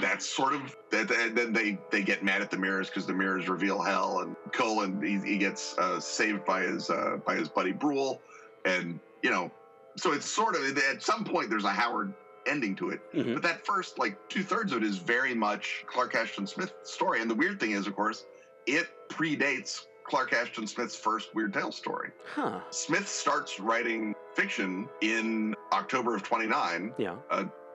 [0.00, 1.10] that's sort of that.
[1.10, 4.20] And then they they get mad at the mirrors because the mirrors reveal hell.
[4.20, 8.20] And Cullen he, he gets uh, saved by his uh, by his buddy Brule,
[8.64, 9.50] and you know,
[9.96, 12.12] so it's sort of at some point there's a Howard
[12.46, 13.00] ending to it.
[13.12, 16.72] hmm But that first like two thirds of it is very much Clark Ashton Smith
[16.84, 17.20] story.
[17.20, 18.24] And the weird thing is, of course,
[18.66, 22.10] it predates Clark Ashton Smith's first Weird Tales story.
[22.34, 22.58] Huh.
[22.70, 27.14] Smith starts writing fiction in October of 29 Yeah.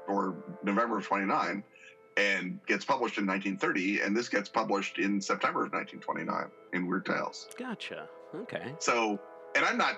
[0.10, 1.64] or November of 29
[2.18, 7.06] and gets published in 1930 and this gets published in September of 1929 in Weird
[7.06, 7.48] Tales.
[7.58, 8.10] Gotcha.
[8.36, 8.74] Okay.
[8.80, 9.18] So,
[9.56, 9.96] and I'm not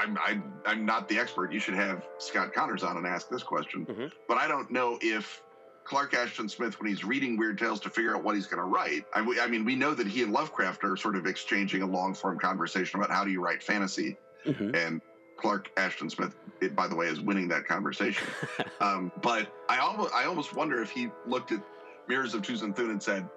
[0.00, 1.52] I'm, I'm, I'm not the expert.
[1.52, 3.84] You should have Scott Connors on and ask this question.
[3.86, 4.10] Mhm.
[4.26, 5.42] But I don't know if
[5.88, 8.68] Clark Ashton Smith, when he's reading Weird Tales to figure out what he's going to
[8.68, 11.86] write, I, I mean, we know that he and Lovecraft are sort of exchanging a
[11.86, 15.00] long form conversation about how do you write fantasy hmm and
[15.38, 18.26] Clark Ashton Smith, it, by the way, is winning that conversation.
[18.80, 21.62] um, but I almost, I almost wonder if he looked at
[22.08, 23.28] Mirrors of Tuzun Thune and said,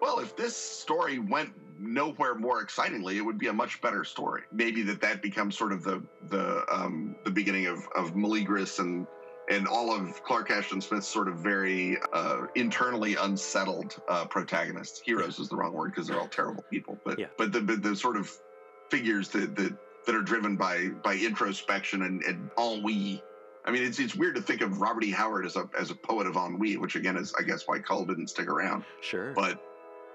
[0.00, 4.42] "Well, if this story went nowhere more excitingly, it would be a much better story.
[4.52, 9.08] Maybe that that becomes sort of the the um, the beginning of of Malygris and
[9.50, 15.00] and all of Clark Ashton Smith's sort of very uh, internally unsettled uh, protagonists.
[15.04, 17.26] Heroes is the wrong word because they're all terrible people, but Yeah.
[17.36, 18.30] but the, but the sort of
[18.88, 19.72] figures that that
[20.06, 23.22] that are driven by by introspection and, and ennui.
[23.66, 25.10] I mean, it's it's weird to think of Robert E.
[25.10, 28.04] Howard as a as a poet of ennui, which again is I guess why Kull
[28.06, 28.84] didn't stick around.
[29.02, 29.32] Sure.
[29.32, 29.62] But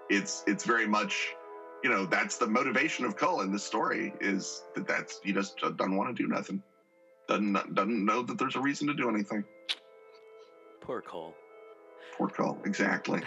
[0.10, 1.36] it's it's very much,
[1.84, 5.58] you know, that's the motivation of Kull in this story is that that's he just
[5.58, 6.64] doesn't want to do nothing,
[7.28, 9.44] doesn't doesn't know that there's a reason to do anything.
[10.82, 11.34] Poor Kull.
[12.18, 13.22] Poor Kull, exactly.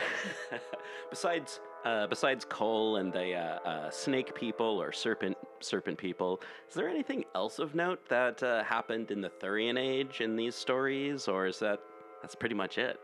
[1.11, 6.75] besides, uh, besides Kull and the uh, uh, snake people or serpent serpent people, is
[6.75, 11.29] there anything else of note that uh, happened in the Thurian Age in these stories,
[11.29, 11.81] or is that
[12.23, 12.99] that's pretty much it?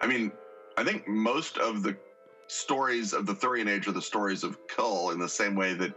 [0.00, 0.32] I mean,
[0.76, 1.96] I think most of the
[2.46, 5.94] stories of the Thurian Age are the stories of Kull in the same way that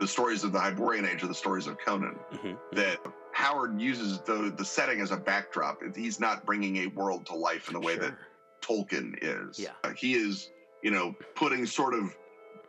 [0.00, 2.18] the stories of the Hyborian Age are the stories of Conan.
[2.32, 2.98] hmm That
[3.34, 5.80] Howard uses the the setting as a backdrop.
[5.96, 8.14] He's not bringing a world to life in the way that
[8.62, 9.58] Tolkien is.
[9.58, 9.70] Yeah.
[9.82, 10.50] Uh, he is,
[10.82, 12.16] you know, putting sort of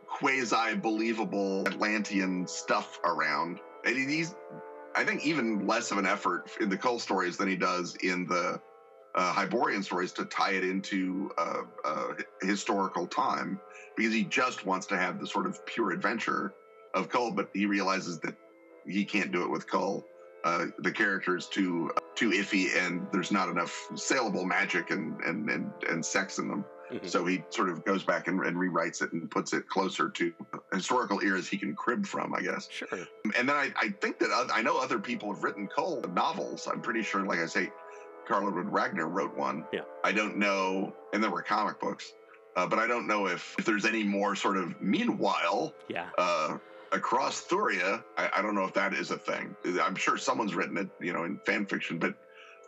[0.08, 3.60] quasi believable Atlantean stuff around.
[3.86, 4.36] And he's,
[4.96, 8.26] I think, even less of an effort in the Kull stories than he does in
[8.26, 8.60] the
[9.14, 12.08] uh, Hyborian stories to tie it into uh, uh,
[12.42, 13.60] historical time
[13.96, 16.54] because he just wants to have the sort of pure adventure
[16.96, 18.36] of Kull, but he realizes that
[18.88, 20.06] he can't do it with Kull.
[20.46, 25.72] Uh, the character's too too iffy, and there's not enough saleable magic and and and,
[25.90, 26.64] and sex in them.
[26.92, 27.10] Mhm.
[27.10, 30.32] So he sort of goes back and, and rewrites it and puts it closer to
[30.72, 32.70] historical eras he can crib from, I guess.
[32.70, 32.88] Sure.
[33.36, 36.68] And then I, I think that oth- I know other people have written Kull novels.
[36.72, 37.72] I'm pretty sure, like I say,
[38.28, 39.66] Karl Edward Wagner wrote one.
[39.74, 39.82] Yeah.
[40.04, 42.14] I don't know, and there were comic books,
[42.56, 46.10] uh, but I don't know if, if there's any more sort of meanwhile Yeah.
[46.20, 46.60] uh,
[46.92, 48.04] across Thuria.
[48.18, 49.56] I, I don't know if that is a thing.
[49.82, 51.98] I'm sure someone's written it, you know, in fan fiction.
[52.00, 52.16] But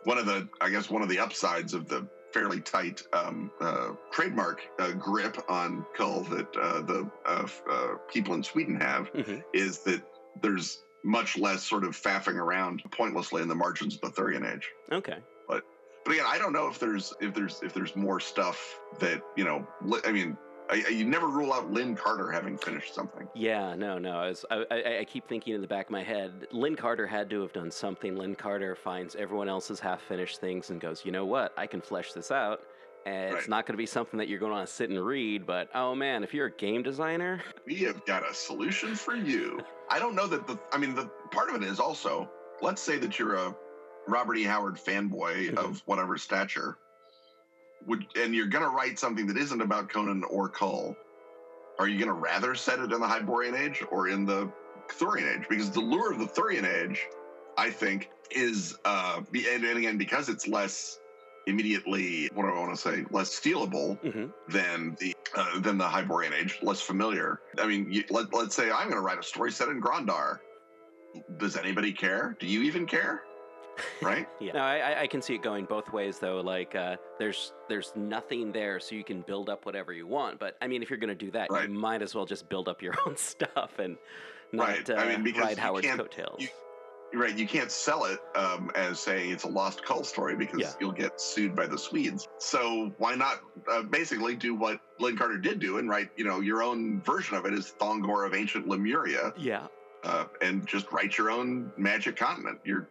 [0.04, 3.90] one of the, I guess, one of the upsides of the fairly tight um, uh,
[4.12, 9.42] trademark uh, grip on Kull that uh, the uh, uh, people in Sweden have Mhm.
[9.54, 10.02] is that
[10.42, 14.68] there's much less sort of faffing around pointlessly in the margins of the Thurian Age.
[14.92, 15.16] Okay.
[15.48, 15.62] But
[16.04, 19.44] but again, I don't know if there's if there's if there's more stuff that you
[19.44, 19.66] know.
[19.82, 20.36] li- I mean,
[20.70, 23.26] I, I, you never rule out Lin Carter having finished something.
[23.34, 24.12] Yeah, no, no.
[24.18, 27.06] I, was, I, I, I keep thinking in the back of my head, Lin Carter
[27.06, 28.16] had to have done something.
[28.16, 31.52] Lin Carter finds everyone else's half finished things and goes, you know what?
[31.56, 32.60] I can flesh this out.
[33.06, 35.46] And it's not going to be something that you're going to to sit and read,
[35.46, 39.60] but oh man, if you're a game designer, we have got a solution for you.
[39.88, 42.28] I don't know that the, I mean, the part of it is also,
[42.60, 43.54] let's say that you're a
[44.08, 44.42] Robert E.
[44.44, 45.56] Howard fanboy Mhm.
[45.56, 46.76] of whatever stature,
[47.86, 50.96] would, and you're going to write something that isn't about Conan or Kull.
[51.78, 54.50] Are you going to rather set it in the Hyborian Age or in the
[54.98, 55.46] Thurian Age?
[55.48, 57.06] Because the lure of the Thurian Age,
[57.56, 60.98] I think, is, uh, and, and again, because it's less
[61.46, 64.32] immediately, what do I want to say, less stealable, Mhm.
[64.48, 67.40] than the uh, than the Hyborian Age, less familiar.
[67.58, 70.40] I mean, you, let, let's say I'm going to write a story set in Grondar.
[71.38, 72.36] Does anybody care?
[72.40, 73.22] Do you even care?
[74.02, 74.28] Right?
[74.40, 74.52] yeah.
[74.52, 76.40] No, I, I- I can see it going both ways though.
[76.40, 80.38] Like, uh, there's there's nothing there, so you can build up whatever you want.
[80.38, 81.68] But I mean, if you're going to do that, Right.
[81.68, 83.96] you might as well just build up your own stuff and
[84.52, 84.90] not Right.
[84.90, 86.40] uh, I mean, because ride Howard's can't- coattails.
[86.40, 86.48] you-
[87.14, 87.36] right.
[87.36, 90.72] You can't sell it um, as saying it's a lost Kull story because Yeah.
[90.80, 92.28] you'll get sued by the Swedes.
[92.38, 96.40] So why not uh, basically do what Lin Carter did do and write, you know,
[96.40, 99.66] your own version of it is Thongor of ancient Lemuria, yeah.
[100.04, 102.58] uh, and just write your own magic continent.
[102.64, 102.88] You're,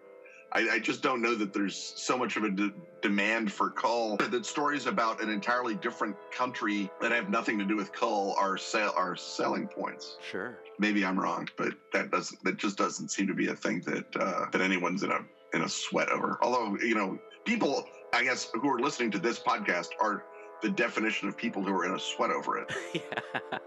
[0.58, 4.18] I, I just don't know that there's so much of a de- demand for Kull
[4.18, 8.58] that stories about an entirely different country that have nothing to do with Kull are
[8.58, 10.18] sell are selling points.
[10.20, 10.58] Sure.
[10.80, 14.06] Maybe I'm wrong, but that doesn't that just doesn't seem to be a thing that
[14.20, 15.20] uh, that anyone's in a
[15.54, 16.40] in a sweat over.
[16.42, 20.24] Although you know, people I guess who are listening to this podcast are
[20.64, 22.74] the definition of people who are in a sweat over it.
[22.96, 23.60] Yeah.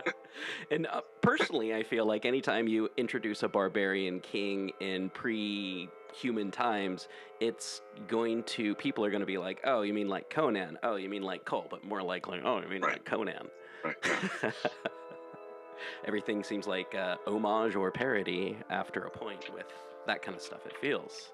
[0.70, 6.50] and uh, personally, I feel like anytime you introduce a barbarian king in pre human
[6.50, 7.08] times,
[7.40, 10.78] it's going to, people are going to be like, oh, you mean like Conan?
[10.82, 11.66] Oh, you mean like Kull?
[11.70, 12.92] But more likely, oh, you mean Right.
[12.94, 13.48] like Conan?
[13.84, 13.96] Right?
[14.42, 14.50] Yeah.
[16.04, 19.66] Everything seems like uh, homage or parody after a point with
[20.06, 21.30] that kind of stuff, it feels.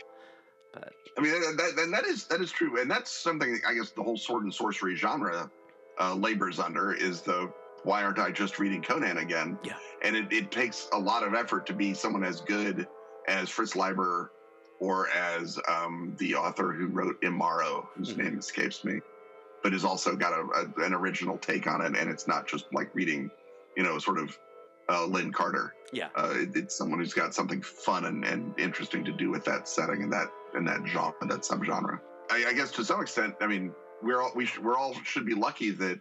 [0.73, 3.91] But I mean, that, that, that is that is true, and that's something I guess
[3.91, 5.51] the whole sword and sorcery genre
[6.01, 7.51] uh, labors under is the
[7.85, 9.59] why aren't I just reading Conan again?
[9.65, 9.75] Yeah.
[10.03, 12.87] and it, it takes a lot of effort to be someone as good
[13.27, 14.33] as Fritz Leiber
[14.81, 18.19] or as um, the author who wrote Imaro, whose Mhm.
[18.25, 19.01] name escapes me,
[19.63, 20.43] but has also got a,
[20.81, 23.31] a, an original take on it, and it's not just like reading,
[23.77, 24.39] you know, sort of
[24.89, 25.75] uh, Lin Carter.
[25.93, 26.09] Yeah.
[26.17, 29.69] Uh, it, it's someone who's got something fun and, and interesting to do with that
[29.69, 32.01] setting and that and that genre, that subgenre.
[32.31, 35.27] I, I guess to some extent, I mean, we're all we sh- we're all should
[35.27, 35.99] be lucky that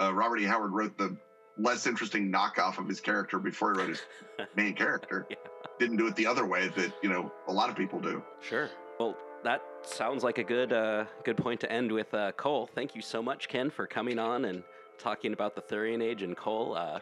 [0.00, 0.44] uh, Robert E.
[0.44, 1.16] Howard wrote the
[1.58, 4.02] less interesting knockoff of his character before he wrote his
[4.56, 5.26] main character.
[5.30, 5.36] Yeah.
[5.78, 8.22] Didn't do it the other way that you know a lot of people do.
[8.40, 8.70] Sure.
[9.00, 12.68] Well, that sounds like a good uh, good point to end with uh, Kull.
[12.74, 14.62] Thank you so much, Ken, for coming on and
[14.98, 16.74] talking about the Thurian Age and Kull.
[16.76, 17.00] Uh,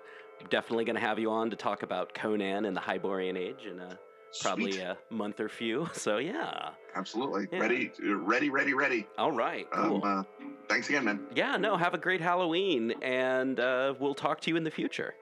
[0.51, 3.79] definitely going to have you on to talk about Conan and the Hyborian Age in
[3.79, 3.99] a,
[4.41, 4.83] probably Sweet.
[4.85, 5.89] a month or few.
[5.95, 6.71] So yeah.
[6.97, 7.59] Absolutely Yeah.
[7.61, 9.07] ready, ready, ready, ready.
[9.19, 9.71] All right.
[9.71, 10.03] Cool.
[10.05, 11.21] Um, uh, thanks again, man.
[11.35, 11.57] yeah.
[11.59, 11.77] No.
[11.77, 15.15] Have a great Halloween, and uh, we'll talk to you in the future.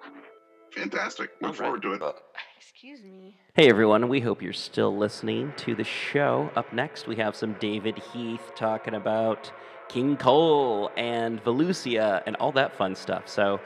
[0.72, 1.30] Fantastic.
[1.42, 1.66] All Look right.
[1.66, 2.02] forward to it.
[2.60, 3.38] Excuse me.
[3.54, 6.50] Hey everyone, we hope you're still listening to the show.
[6.54, 9.50] Up next, we have some David Heath talking about
[9.88, 13.30] King Kull and Valusia and all that fun stuff.
[13.30, 13.60] So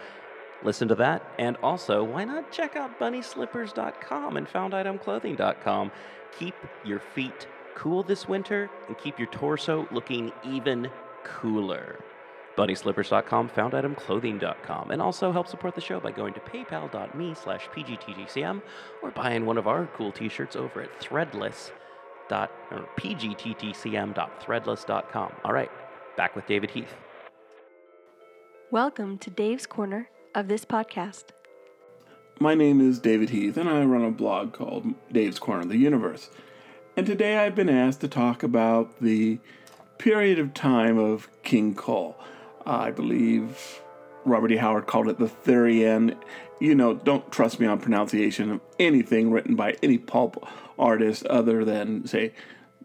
[0.62, 1.28] listen to that.
[1.40, 5.90] And also, why not check out bunnyslippers.com and founditemclothing.com?
[6.38, 6.54] Keep
[6.84, 10.88] your feet cool this winter and keep your torso looking even
[11.24, 11.98] cooler.
[12.56, 18.62] BunnySlippers.com, FoundItemClothing.com, and also help support the show by going to paypal.me slash pgttcm
[19.02, 21.72] or buying one of our cool t-shirts over at threadless
[22.28, 25.32] dot or pgttcm.threadless.com.
[25.44, 25.70] All right,
[26.16, 26.94] back with David Heath.
[28.70, 31.24] Welcome to Dave's Corner of this podcast.
[32.40, 35.76] My name is David Heath, and I run a blog called Dave's Corner of the
[35.76, 36.30] Universe.
[36.96, 39.38] And today I've been asked to talk about the
[39.98, 42.16] period of time of King Kull.
[42.66, 43.80] I believe
[44.24, 44.56] Robert E.
[44.56, 46.16] Howard called it the Thurian.
[46.60, 50.48] You know, don't trust me on pronunciation of anything written by any pulp
[50.78, 52.32] artist other than, say,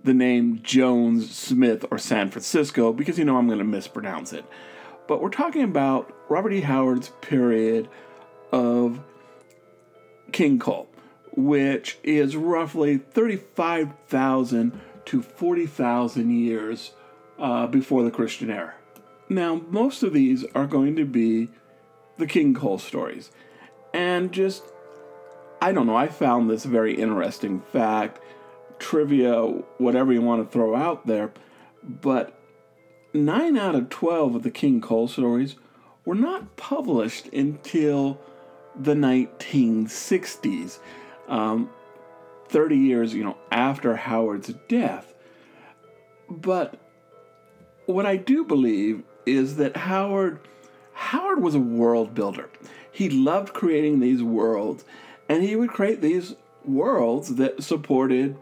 [0.04, 4.46] the name Jones, Smith, or San Francisco, because you know I'm going to mispronounce it.
[5.08, 6.62] But we're talking about Robert E.
[6.62, 7.89] Howard's period
[8.52, 9.00] of
[10.32, 10.88] King Kull,
[11.36, 16.92] which is roughly 35,000 to 40,000 years
[17.39, 18.76] uh, before the Christian era.
[19.30, 21.50] Now, most of these are going to be
[22.18, 23.30] the King Kull stories.
[23.94, 24.63] And just,
[25.62, 28.20] I don't know, I found this very interesting fact,
[28.80, 29.44] trivia,
[29.78, 31.32] whatever you want to throw out there,
[31.84, 32.39] but
[33.13, 35.56] 9 out of 12 of the King Kull stories
[36.06, 38.20] were not published until
[38.76, 40.80] the 1960s,
[41.28, 41.70] um,
[42.48, 45.13] 30 years, you know, after Howard's death.
[46.30, 46.80] But
[47.86, 49.04] what I do believe
[49.36, 50.39] is that Howard
[50.94, 52.50] Howard was a world builder.
[52.92, 54.84] He loved creating these worlds,
[55.30, 58.38] and he would create these worlds that supported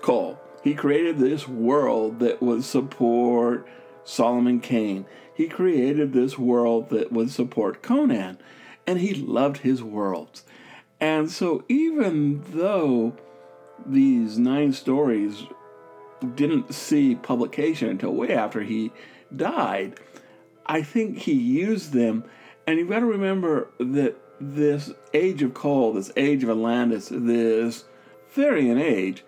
[0.00, 0.40] Kull.
[0.62, 3.68] He created this world that would support
[4.04, 5.04] Solomon Kane.
[5.34, 8.38] He created this world that would support Conan,
[8.86, 10.44] and he loved his worlds.
[11.00, 13.14] And so, even though
[13.84, 15.44] these nine stories
[16.34, 18.90] didn't see publication until way after he
[19.36, 20.00] died,
[20.66, 22.24] I think he used them.
[22.66, 27.84] And you've got to remember that this age of Kull, this age of Atlantis, this
[28.34, 29.24] Thurian age,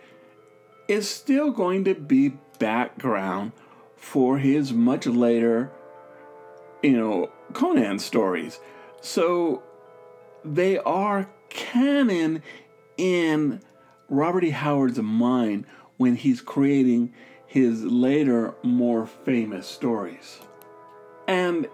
[0.89, 3.53] is still going to be background
[3.97, 5.71] for his much later,
[6.83, 8.61] you know, Conan stories.
[9.01, 9.63] So
[10.45, 12.43] they are canon
[12.97, 13.61] in
[14.09, 14.51] Robert E.
[14.51, 15.67] Howard's mind
[15.97, 17.13] when he's creating
[17.47, 20.41] his later, more famous stories.
[21.27, 21.69] And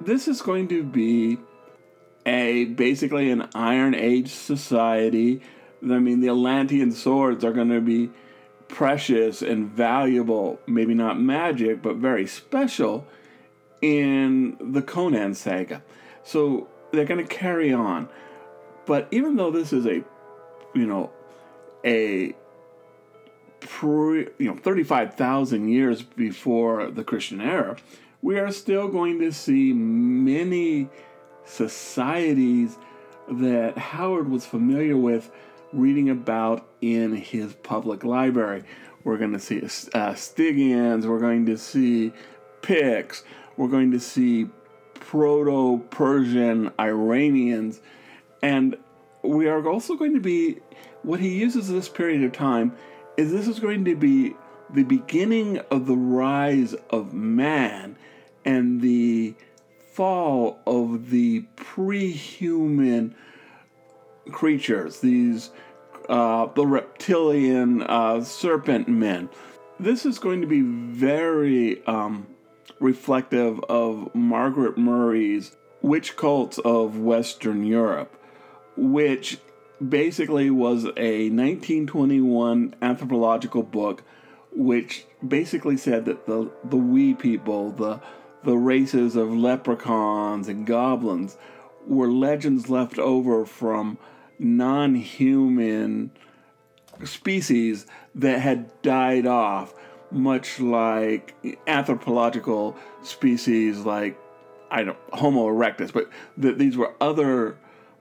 [0.00, 1.38] this is going to be
[2.24, 5.40] a basically an Iron Age society.
[5.82, 8.10] I mean, the Atlantean swords are going to be
[8.68, 13.06] precious and valuable, maybe not magic, but very special
[13.80, 15.82] in the Conan saga.
[16.24, 18.08] So they're going to carry on.
[18.86, 20.04] But even though this is a,
[20.74, 21.10] you know,
[21.84, 22.34] a
[23.60, 27.76] pre, you know, 35,000 years before the Christian era,
[28.22, 30.88] we are still going to see many
[31.44, 32.76] societies
[33.28, 35.30] that Howard was familiar with
[35.72, 38.64] reading about in his public library.
[39.04, 42.12] We're going to see uh, Stygians, we're going to see
[42.62, 43.22] Picts,
[43.56, 44.48] we're going to see
[44.94, 47.80] Proto Persian Iranians,
[48.42, 48.76] and
[49.22, 50.58] we are also going to be
[51.02, 52.76] what he uses this period of time
[53.16, 54.34] is this is going to be
[54.70, 57.96] the beginning of the rise of man
[58.44, 59.34] and the
[59.92, 63.14] fall of the pre-human
[64.32, 65.50] creatures these
[66.08, 69.28] uh, the reptilian uh, serpent men?
[69.78, 72.26] This is going to be very um,
[72.80, 78.20] reflective of margaret murray's Witch Cults of Western Europe,
[78.76, 79.38] which
[79.86, 84.02] basically was a 1921 anthropological book
[84.56, 88.00] which basically said that the, the wee people, the,
[88.42, 91.36] the races of leprechauns and goblins,
[91.86, 93.98] were legends left over from
[94.38, 96.10] non human
[97.04, 99.74] species that had died off,
[100.10, 101.34] much like
[101.66, 104.18] anthropological species like
[104.70, 106.08] I don't Homo erectus, but
[106.38, 107.58] that these were other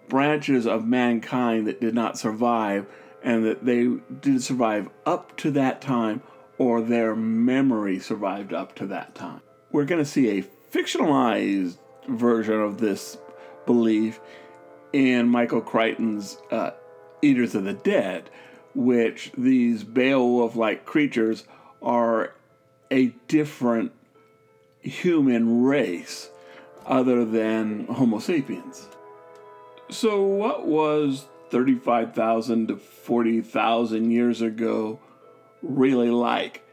[0.07, 2.85] branches of mankind that did not survive
[3.23, 3.87] and that they
[4.21, 6.21] did survive up to that time
[6.57, 9.41] or their memory survived up to that time.
[9.71, 11.77] We're going to see a fictionalized
[12.07, 13.17] version of this
[13.65, 14.19] belief
[14.93, 16.71] in Michael Crichton's uh,
[17.21, 18.29] Eaters of the Dead,
[18.73, 21.45] which these Beowulf like creatures
[21.81, 22.33] are
[22.91, 23.91] a different
[24.81, 26.29] human race
[26.85, 28.87] other than Homo sapiens.
[29.89, 34.99] So, what was 35,000 to 40,000 years ago
[35.61, 36.63] really like?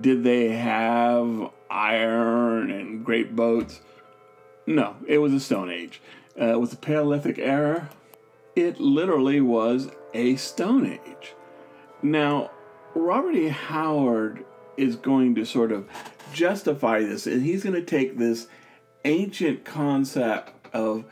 [0.00, 3.80] Did they have iron and great boats?
[4.66, 6.00] No, it was a Stone Age.
[6.40, 7.90] Uh, it was a Paleolithic era.
[8.54, 11.34] It literally was a Stone Age.
[12.02, 12.50] Now,
[12.94, 13.48] Robert E.
[13.48, 14.44] Howard
[14.76, 15.88] is going to sort of
[16.32, 18.46] justify this, and he's going to take this
[19.04, 21.04] ancient concept of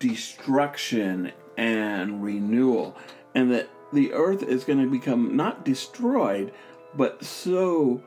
[0.00, 2.96] destruction and renewal,
[3.34, 6.52] and that the earth is going to become not destroyed,
[6.94, 8.02] but so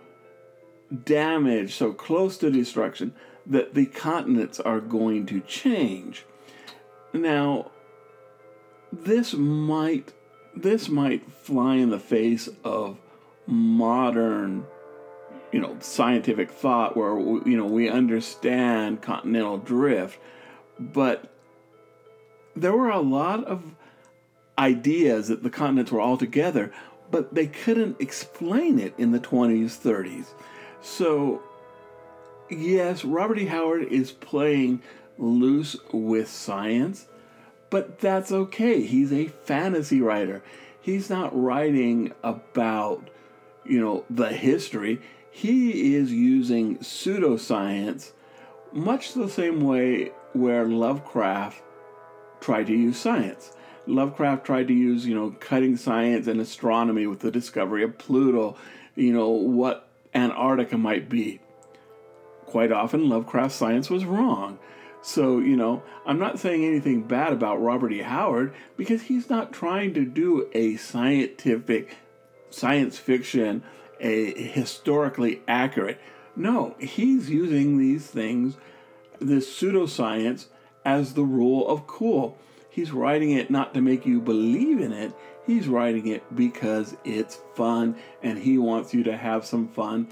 [1.05, 3.13] damaged, so close to destruction,
[3.45, 6.25] that the continents are going to change.
[7.13, 7.71] Now,
[8.91, 10.13] this might
[10.55, 12.99] this might fly in the face of
[13.47, 14.65] modern
[15.51, 20.19] you know scientific thought where you know we understand continental drift
[20.79, 21.32] but
[22.55, 23.75] there were a lot of
[24.57, 26.71] ideas that the continents were all together
[27.11, 30.27] but they couldn't explain it in the 20s 30s
[30.81, 31.41] so
[32.49, 33.45] yes robert e.
[33.45, 34.81] Howard is playing
[35.17, 37.07] loose with science
[37.73, 38.83] but that's okay.
[38.83, 40.43] He's a fantasy writer.
[40.79, 43.09] He's not writing about
[43.65, 45.01] you know the history.
[45.31, 48.11] He is using pseudoscience
[48.71, 51.63] much the same way where Lovecraft
[52.43, 53.53] tried to use science.
[53.87, 58.55] Lovecraft tried to use, you know, cutting science and astronomy with the discovery of Pluto,
[58.95, 61.39] you know, what Antarctica might be.
[62.45, 64.59] Quite often, Lovecraft's science was wrong.
[65.01, 68.01] So, you know, I'm not saying anything bad about Robert E.
[68.01, 71.97] Howard because he's not trying to do a scientific
[72.49, 73.63] science fiction
[73.99, 75.99] a historically accurate.
[76.35, 78.57] No, he's using these things,
[79.19, 80.47] this pseudoscience,
[80.85, 82.37] as the rule of cool.
[82.69, 85.13] He's writing it not to make you believe in it,
[85.45, 90.07] he's writing it because it's fun and he wants you to have some fun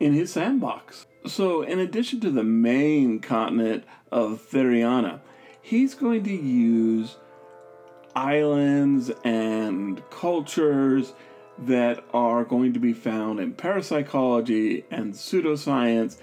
[0.00, 1.06] in his sandbox.
[1.26, 5.20] So, in addition to the main continent of Theriana,
[5.60, 7.16] he's going to use
[8.14, 11.12] islands and cultures
[11.58, 16.16] that are going to be found in parapsychology and pseudoscience.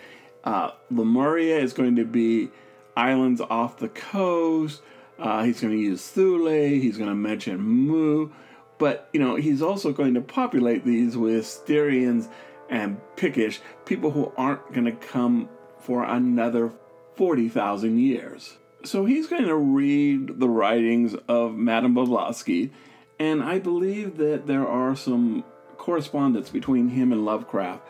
[0.44, 2.50] Uh, Lemuria is going to be
[2.96, 4.82] islands off the coast.
[5.18, 6.50] Uh, he's going to use Thule.
[6.50, 8.30] He's going to mention Mu.
[8.78, 12.30] But, you know, he's also going to populate these with Styrians
[12.70, 16.72] and Pictish, people who aren't going to come for another
[17.16, 18.58] 40,000 years.
[18.86, 22.72] So he's going to read the writings of Madame Blavatsky
[23.20, 25.44] and I believe that there are some
[25.78, 27.84] correspondence between him and Lovecraft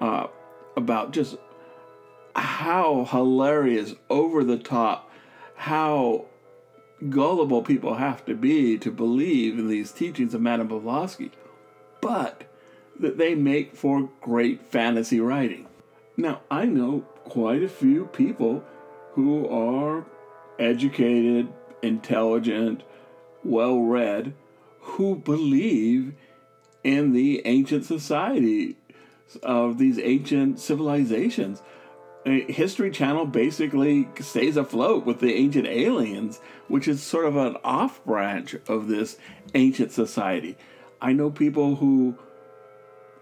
[0.00, 0.26] uh,
[0.76, 1.36] about just
[2.40, 5.10] how hilarious, over the top,
[5.56, 6.24] how
[7.08, 11.30] gullible people have to be to believe in these teachings of Madame Blavatsky,
[12.00, 12.44] but
[12.98, 15.66] that they make for great fantasy writing.
[16.16, 18.64] Now, I know quite a few people
[19.12, 20.06] who are
[20.58, 21.48] educated,
[21.82, 22.82] intelligent,
[23.44, 24.34] well read,
[24.80, 26.14] who believe
[26.84, 28.76] in the ancient society
[29.42, 31.62] of these ancient civilizations.
[32.24, 38.04] History Channel basically stays afloat with the ancient aliens, which is sort of an off
[38.04, 39.16] branch of this
[39.54, 40.56] ancient society.
[41.00, 42.16] I know people who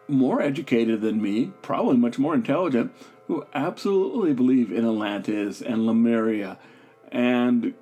[0.09, 2.93] more educated than me, probably much more intelligent,
[3.27, 6.59] who absolutely believe in Atlantis and Lemuria
[7.13, 7.75] and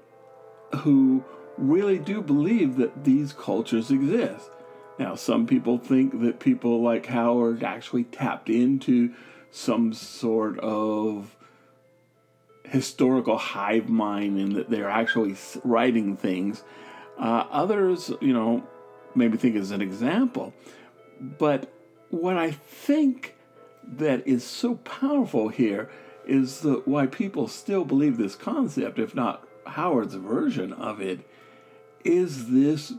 [0.78, 1.24] who
[1.56, 4.50] really do believe that these cultures exist.
[4.98, 9.14] Now, some people think that people like Howard actually tapped into
[9.56, 11.34] some sort of
[12.64, 15.34] historical hive mind and that they're actually
[15.64, 16.62] writing things.
[17.18, 18.62] Uh, others, you know,
[19.14, 20.52] maybe think as an example.
[21.18, 21.72] But
[22.10, 23.34] what I think
[23.82, 25.88] that is so powerful here
[26.26, 31.20] is the, why people still believe this concept, if not Howard's version of it,
[32.04, 32.92] is this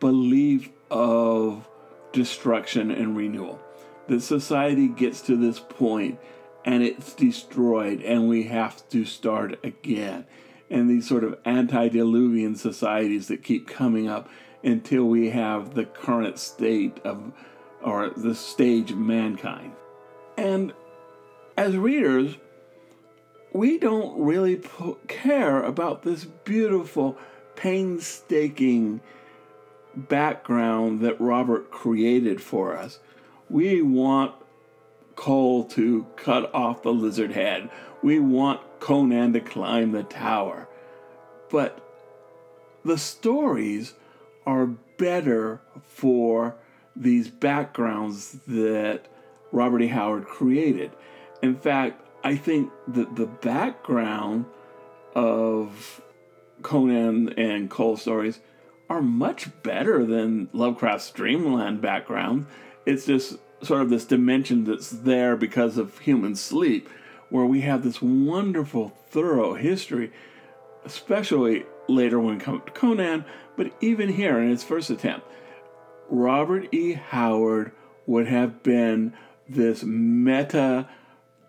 [0.00, 1.66] belief of
[2.12, 3.63] destruction and renewal.
[4.08, 6.18] That society gets to this point
[6.64, 10.26] and it's destroyed and we have to start again.
[10.70, 14.28] And these sort of antediluvian societies that keep coming up
[14.62, 17.32] until we have the current state of,
[17.82, 19.72] or the stage of mankind.
[20.36, 20.72] And
[21.56, 22.36] as readers,
[23.52, 27.16] we don't really po- care about this beautiful,
[27.56, 29.00] painstaking
[29.94, 32.98] background that Robert created for us.
[33.48, 34.34] We want
[35.16, 37.70] Kull to cut off the lizard head.
[38.02, 40.68] We want Conan to climb the tower.
[41.50, 41.80] But
[42.84, 43.94] the stories
[44.46, 46.56] are better for
[46.96, 49.06] these backgrounds that
[49.52, 49.88] Robert E.
[49.88, 50.90] Howard created.
[51.42, 54.46] In fact, I think that the background
[55.14, 56.00] of
[56.62, 58.40] Conan and Kull stories
[58.88, 62.46] are much better than Lovecraft's Dreamland background.
[62.86, 66.88] It's just sort of this dimension that's there because of human sleep,
[67.30, 70.12] where we have this wonderful, thorough history,
[70.84, 73.24] especially later when it comes to Conan,
[73.56, 75.26] but even here in his first attempt.
[76.08, 76.92] Robert E.
[76.92, 77.72] Howard
[78.06, 79.14] would have been
[79.48, 80.88] this meta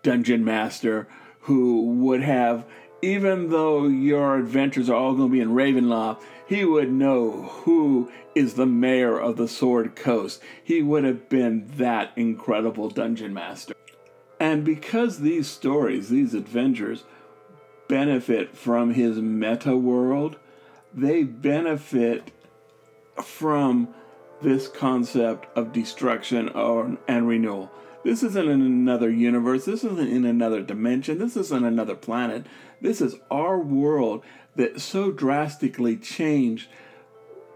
[0.02, 1.08] dungeon master
[1.40, 2.64] who would have,
[3.02, 8.10] even though your adventures are all going to be in Ravenloft, he would know who
[8.34, 10.40] is the mayor of the Sword Coast.
[10.62, 13.74] He would have been that incredible dungeon master.
[14.38, 17.04] And because these stories, these adventures,
[17.88, 20.36] benefit from his meta world,
[20.92, 22.30] they benefit
[23.22, 23.88] from
[24.42, 27.70] this concept of destruction or, and renewal.
[28.04, 29.64] This isn't in another universe.
[29.64, 31.18] This isn't in another dimension.
[31.18, 32.46] This isn't another planet.
[32.80, 34.24] This is our world
[34.56, 36.68] that so drastically changed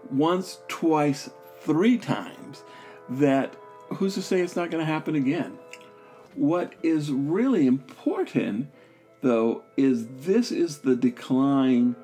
[0.09, 1.29] once, twice,
[1.61, 2.63] three times
[3.09, 3.55] that
[3.95, 5.57] who's to say it's not going to happen again?
[6.35, 8.69] What is really important,
[9.21, 11.95] though, is this is the decline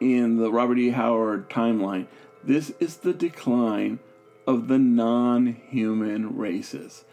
[0.00, 0.90] in the Robert E.
[0.90, 2.06] Howard timeline.
[2.42, 4.00] This is the decline
[4.46, 7.04] of the non human races.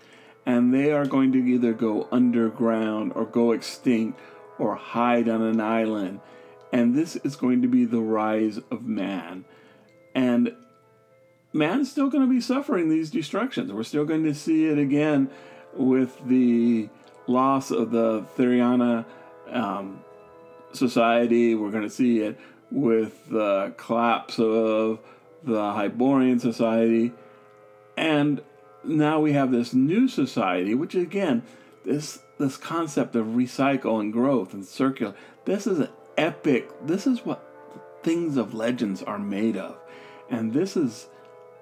[0.45, 4.19] And they are going to either go underground or go extinct
[4.59, 6.19] or hide on an island.
[6.71, 9.45] And this is going to be the rise of man.
[10.13, 10.55] And
[11.53, 13.71] man's still going to be suffering these destructions.
[13.71, 15.29] We're still going to see it again
[15.73, 16.89] with the
[17.27, 19.05] loss of the Theriana
[19.49, 20.03] um,
[20.73, 21.55] society.
[21.55, 22.39] We're going to see it
[22.71, 24.99] with the collapse of
[25.43, 27.13] the Hyborian society.
[27.95, 28.41] And
[28.83, 31.43] now we have this new society, which again,
[31.85, 35.13] this this concept of recycle and growth and circular.
[35.45, 36.69] This is an epic.
[36.85, 37.43] This is what
[38.03, 39.77] things of legends are made of,
[40.29, 41.07] and this is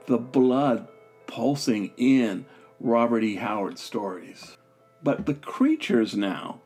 [0.06, 0.88] the blood
[1.28, 2.46] pulsing in
[2.80, 3.36] Robert E.
[3.36, 4.58] Howard stories.
[5.02, 6.62] But the creatures now,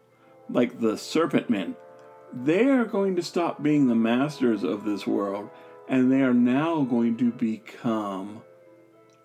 [0.49, 1.75] like the serpent men,
[2.33, 5.49] they are going to stop being the masters of this world,
[5.87, 8.41] and they are now going to become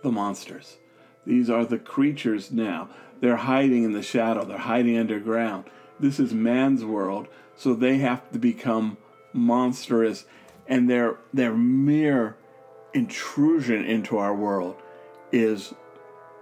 [0.02, 0.78] the monsters.
[1.26, 2.88] These are the creatures now.
[3.20, 5.64] They're hiding in the shadow, they're hiding underground.
[5.98, 8.96] This is man's world, so they have to become
[9.32, 10.24] monstrous,
[10.66, 12.36] and their, their mere
[12.92, 14.76] intrusion into our world
[15.32, 15.74] is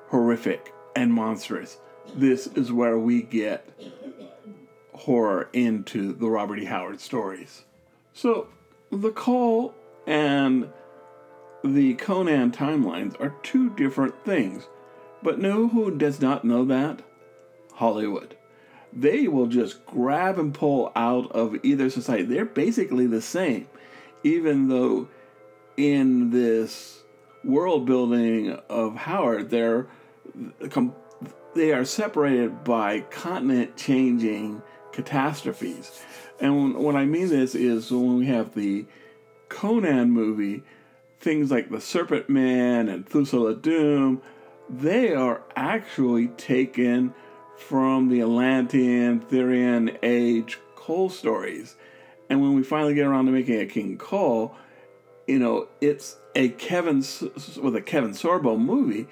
[0.09, 1.79] horrific and monstrous.
[2.15, 3.69] This is where we get
[4.95, 6.65] horror into the Robert E.
[6.67, 7.65] Howard stories.
[8.13, 8.49] So,
[8.91, 9.75] the Kull
[10.07, 10.69] and
[11.65, 14.69] the Conan timelines are two different things.
[15.23, 17.03] But know who does not know that?
[17.75, 18.37] Hollywood.
[18.93, 22.25] They will just grab and pull out of either society.
[22.25, 23.69] They're basically the same,
[24.23, 25.09] even though
[25.77, 27.03] in this
[27.45, 29.87] world building of Howard, they're
[31.55, 34.63] they are separated by continent changing
[34.93, 36.03] catastrophes.
[36.41, 38.87] And what I mean this is when we have the
[39.49, 40.63] Conan movie,
[41.21, 44.23] things like the Serpent Man and Thulsa Doom,
[44.73, 47.15] they are actually taken
[47.57, 51.77] from the Atlantean, Thurian age Kull stories.
[52.29, 54.57] And when we finally get around to making a King Kull,
[55.27, 57.05] you know, it's a Kevin
[57.63, 59.07] with a Kevin Sorbo movie.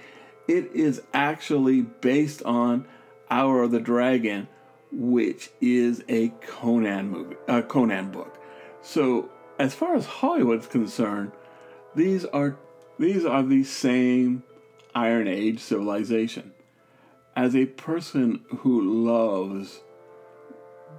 [0.48, 2.86] It is actually based on
[3.30, 4.48] Hour of the Dragon,
[4.90, 8.40] which is a Conan movie, a Conan book.
[8.82, 11.32] So, as far as Hollywood's concerned,
[11.94, 12.56] these are
[12.98, 14.42] these are the same
[14.94, 16.52] Iron Age civilization.
[17.36, 19.80] As a person who loves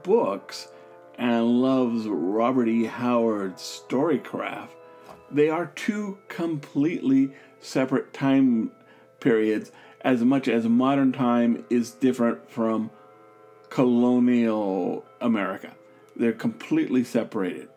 [0.04, 0.68] books
[1.18, 2.86] and loves Robert E.
[2.86, 4.70] Howard's storycraft,
[5.30, 8.72] they are two completely separate time
[9.20, 9.72] periods
[10.02, 12.90] as much as modern time is different from
[13.70, 15.76] colonial America.
[16.16, 17.70] They're completely separated.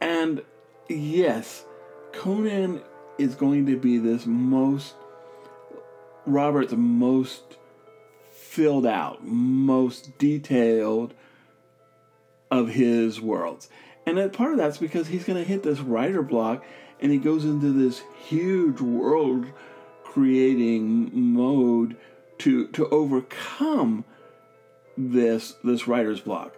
[0.00, 0.42] And
[0.88, 1.64] yes,
[2.12, 2.82] Conan
[3.18, 4.94] is going to be this most
[6.26, 7.56] Robert's most
[8.32, 11.14] filled out, most detailed
[12.50, 13.68] of his worlds.
[14.06, 16.64] And part of that's because he's going to hit this writer block
[17.00, 19.46] and he goes into this huge world
[20.02, 21.96] creating mode
[22.38, 24.04] to to overcome
[24.96, 26.56] this this writer's block.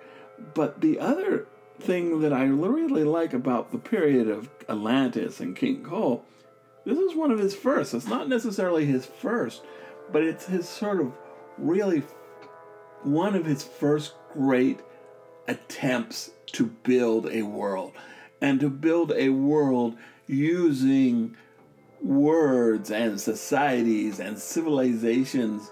[0.55, 1.47] But the other
[1.81, 6.25] thing that I really like about the period of Atlantis and King Kull,
[6.85, 7.95] this is one of his first.
[7.95, 9.63] It's not necessarily his first,
[10.13, 11.13] but it's his sort of
[11.59, 12.03] really
[13.03, 14.81] one of his first great
[15.49, 17.93] attempts to build a world
[18.41, 21.37] and to build a world using
[22.03, 25.71] words and societies and civilizations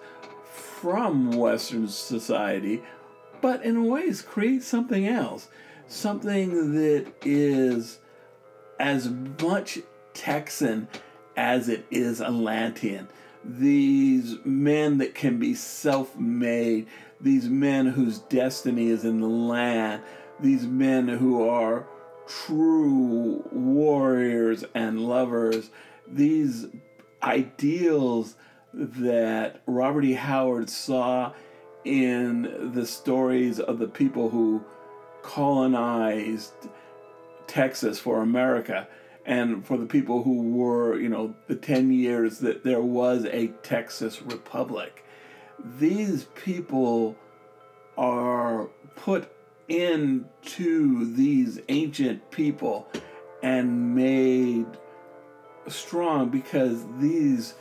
[0.52, 2.82] from Western society,
[3.40, 5.48] but in ways create something else.
[5.86, 7.98] Something that is
[8.78, 9.08] as
[9.42, 9.78] much
[10.18, 10.88] Texan
[11.36, 13.08] as it is Atlantean.
[13.44, 16.88] These men that can be self made,
[17.20, 20.02] these men whose destiny is in the land,
[20.40, 21.86] these men who are
[22.26, 25.70] true warriors and lovers,
[26.06, 26.66] these
[27.22, 28.34] ideals
[28.74, 30.14] that Robert E.
[30.14, 31.32] Howard saw
[31.84, 34.64] in the stories of the people who
[35.22, 36.52] colonized
[37.46, 38.88] Texas for America
[39.28, 43.48] and for the people who were, you know, the 10 years that there was a
[43.62, 45.04] Texas Republic.
[45.78, 47.14] These people
[47.98, 49.30] are put
[49.68, 52.88] into these ancient people
[53.42, 54.66] and made
[55.66, 57.54] strong because these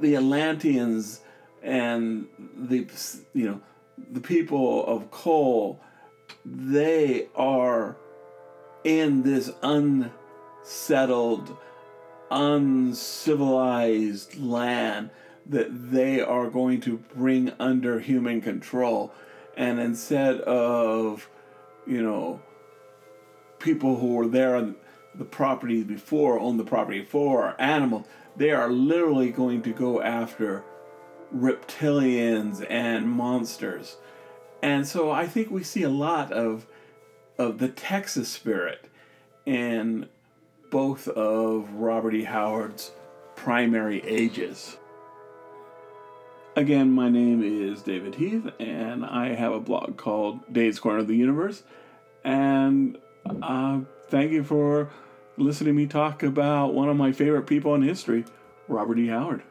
[0.00, 1.20] the Atlanteans
[1.62, 2.84] and the
[3.32, 3.60] you know
[4.10, 5.80] the people of Kull
[6.44, 7.96] they are
[8.82, 9.52] in this
[10.64, 11.56] unsettled
[12.30, 15.10] uncivilized land
[15.46, 19.12] that they are going to bring under human control.
[19.56, 21.28] And instead of
[21.86, 22.40] you know
[23.58, 24.74] people who were there on
[25.14, 28.06] the property before owned the property before or animals
[28.36, 30.64] they are literally going to go after
[31.32, 33.96] reptilians and monsters.
[34.62, 36.66] And so i think we see a lot of
[37.36, 38.88] of the texas spirit
[39.44, 40.08] in
[40.74, 42.90] both of robert e howard's
[43.36, 44.76] primary ages
[46.56, 51.08] Again, my name is David Heath, and I have a blog called Dave's Corner of
[51.08, 51.64] the Universe.
[52.22, 52.96] And
[53.42, 54.88] uh, thank you for
[55.36, 58.24] listening to me talk about one of my favorite people in history,
[58.68, 59.08] Robert E.
[59.08, 59.42] Howard.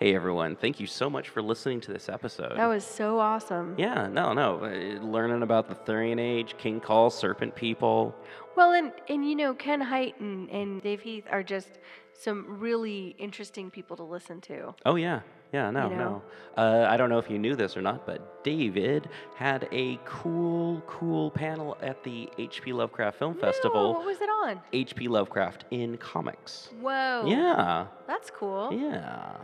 [0.00, 2.56] Hey everyone, thank you so much for listening to this episode.
[2.56, 3.74] That was so awesome.
[3.78, 4.58] yeah, no, no.
[4.64, 8.14] uh, Learning about the Thurian Age, King Kull, Serpent People.
[8.56, 11.78] Well, and and you know, Ken Hite and, and Dave Heath are just
[12.12, 14.74] some really interesting people to listen to.
[14.84, 15.20] Oh, yeah.
[15.52, 16.22] Yeah, no, You know?
[16.56, 16.62] no.
[16.62, 20.80] Uh, I don't know if you knew this or not, but David had a cool,
[20.86, 22.72] cool panel at the H.P.
[22.72, 23.92] Lovecraft Film No, Festival.
[23.94, 24.60] what was it on?
[24.72, 25.06] H.P.
[25.08, 26.70] Lovecraft in comics.
[26.80, 27.24] Whoa.
[27.26, 28.72] Yeah, That's cool.
[28.72, 29.36] yeah.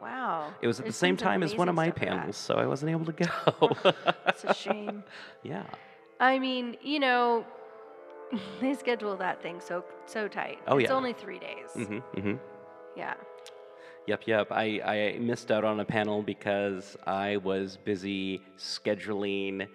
[0.00, 0.52] Wow.
[0.60, 2.18] It was at There's the same time as one of my amazing stuff for that.
[2.20, 3.92] panels, so I wasn't able to go.
[4.28, 5.02] It's a shame.
[5.42, 5.64] yeah.
[6.20, 7.44] I mean, you know,
[8.60, 10.58] they schedule that thing so so tight.
[10.68, 10.96] Oh, it's yeah.
[10.96, 11.70] only three days.
[11.74, 12.34] hmm hmm
[12.96, 13.14] Yeah.
[14.06, 14.52] Yep, yep.
[14.52, 19.66] I, I missed out on a panel because I was busy scheduling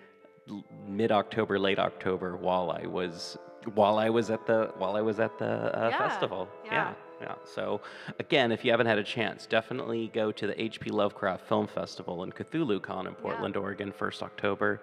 [0.88, 3.38] mid October, late October while I was
[3.76, 6.48] while I was at the while I was at the uh, Yeah, festival.
[6.66, 6.72] yeah.
[6.74, 7.36] yeah, yeah.
[7.46, 7.82] So
[8.20, 12.24] again, if you haven't had a chance, definitely go to the HP Lovecraft Film Festival
[12.24, 14.82] in CthulhuCon in Portland, Oregon, first October.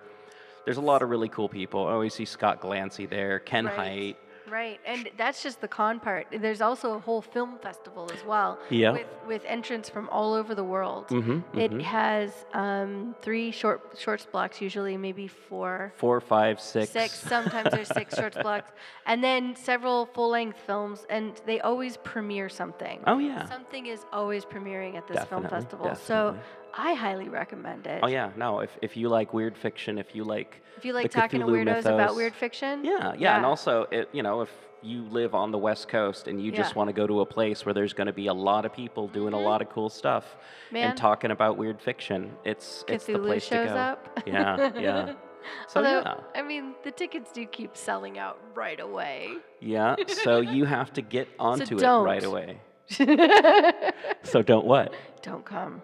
[0.64, 1.86] There's a lot of really cool people.
[1.86, 3.74] I always see Scott Glancy there, Ken Right.
[3.74, 4.16] Hite.
[4.50, 6.26] Right, and that's just the con part.
[6.30, 8.58] There's also a whole film festival as well.
[8.70, 8.92] Yeah.
[8.92, 11.08] With with entrants from all over the world.
[11.08, 11.82] Mhm, It mhm.
[11.82, 16.90] has um, three short shorts blocks, usually maybe four, Four, five, six.
[16.90, 17.12] six.
[17.20, 18.70] Sometimes there's six shorts blocks,
[19.06, 23.00] and then several full length films, and they always premiere something.
[23.06, 23.46] Oh yeah.
[23.48, 25.94] Something is always premiering at this film Definitely, festival.
[25.96, 26.40] So definitely.
[26.74, 28.00] I highly recommend it.
[28.02, 28.30] Oh yeah.
[28.36, 31.46] No, if if you like weird fiction, if you like If you like talking to
[31.46, 32.84] Cthulhu weirdos about weird fiction.
[32.84, 34.50] Yeah, yeah, and also it, you know if
[34.82, 37.66] you live on the West Coast and you just want to go to a place
[37.66, 39.46] where there's going to be a lot of people doing a mm-hmm.
[39.46, 40.36] lot of cool stuff
[40.70, 40.90] Man.
[40.90, 43.80] and talking about weird fiction, it's it's the Cthulhu place shows to go.
[43.80, 44.20] up.
[44.26, 45.14] Yeah, yeah.
[45.68, 49.36] So Although, yeah, I mean, the tickets do keep selling out right away.
[49.60, 49.96] yeah.
[50.22, 52.04] So you have to get onto it don't.
[52.04, 52.60] right away.
[54.24, 54.92] So don't what?
[55.22, 55.80] Don't come.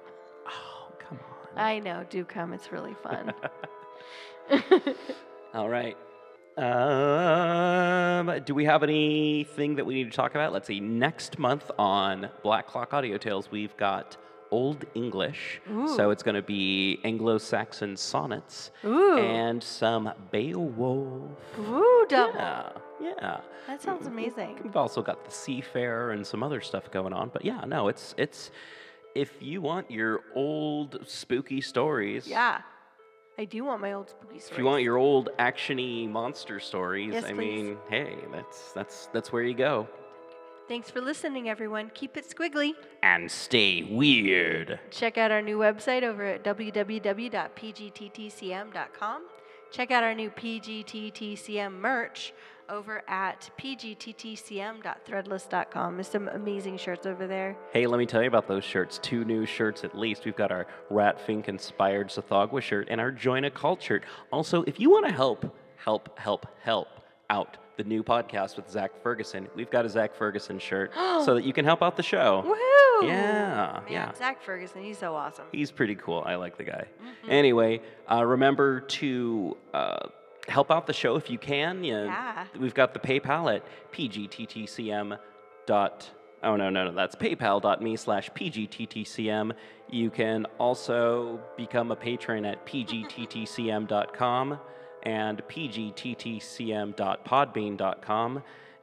[1.57, 2.53] I know, do come.
[2.53, 3.33] It's really fun.
[5.55, 5.97] All right.
[6.57, 10.53] Um, do we have anything that we need to talk about?
[10.53, 10.81] Let's see.
[10.81, 14.17] Next month on Black Clock Audio Tales, we've got
[14.51, 15.61] Old English.
[15.97, 19.19] So it's going to be Anglo Saxon sonnets Ooh.
[19.19, 21.59] and some Beowulf.
[21.59, 22.35] Ooh, double.
[22.37, 23.41] Yeah, yeah.
[23.67, 24.61] That sounds amazing.
[24.63, 27.31] We've also got the Seafarer and some other stuff going on.
[27.33, 28.53] But yeah, no, it's it's
[29.15, 32.27] if you want your old spooky stories.
[32.27, 32.61] Yeah.
[33.39, 34.53] I do want my old spooky stories.
[34.53, 37.37] If you want your old actiony monster stories, Yes, I please.
[37.65, 39.89] mean, hey, that's that's that's where you go.
[40.69, 41.91] Thanks for listening, everyone.
[41.95, 42.73] Keep it squiggly.
[43.03, 44.79] And stay weird.
[44.91, 49.23] Check out our new website over at www.pgttcm.com.
[49.71, 52.33] Check out our new PGTTCM merch
[52.69, 55.97] over at pgttcm.threadless.com.
[55.97, 57.57] There's some amazing shirts over there.
[57.73, 58.99] Hey, let me tell you about those shirts.
[59.03, 60.25] Two new shirts at least.
[60.25, 64.05] We've got our Ratfink inspired Tsathoggua shirt and our Join a Cult shirt.
[64.33, 66.89] Also, if you want to help, help, help, help
[67.31, 70.93] out the new podcast with Zach Ferguson, we've got a Zach Ferguson shirt
[71.25, 72.43] so that you can help out the show.
[72.47, 73.09] Woohoo!
[73.09, 74.13] Yeah, Man, yeah.
[74.15, 75.47] Zach Ferguson, he's so awesome.
[75.51, 76.23] He's pretty cool.
[76.25, 76.87] I like the guy.
[77.29, 80.07] Anyway, uh, remember to uh,
[80.49, 81.83] help out the show if you can.
[81.85, 82.45] You- Yeah.
[82.59, 85.19] We've got the PayPal at pgttcm
[85.67, 86.11] dot.
[86.43, 86.93] Oh no no no!
[86.93, 89.53] That's PayPal.me slash pgttcm.
[89.91, 94.59] You can also become a patron at pgttcm.com
[95.05, 98.43] and pgttcm.podbean.com.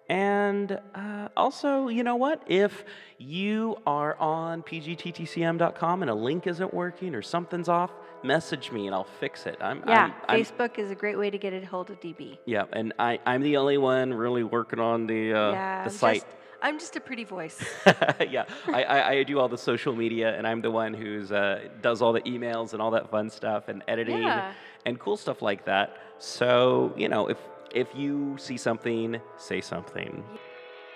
[0.10, 2.44] And uh, also, you know what?
[2.48, 2.84] If
[3.18, 7.92] you are on pgttcm.com and a link isn't working or something's off,
[8.24, 9.58] message me and I'll fix it.
[9.62, 12.38] I'm, Yeah, I'm, I'm- Facebook is a great way to get a hold of DB.
[12.46, 16.16] yeah, and I, I'm the only one really working on the uh, yeah, the site.
[16.22, 16.28] Just,
[16.64, 17.60] I'm just a pretty voice.
[18.30, 21.68] yeah, I, I, I do all the social media, and I'm the one who's uh,
[21.82, 24.54] does all the emails and all that fun stuff and editing Yeah.
[24.86, 25.98] and cool stuff like that.
[26.20, 27.38] So you know, if
[27.74, 30.24] if you see something, say something.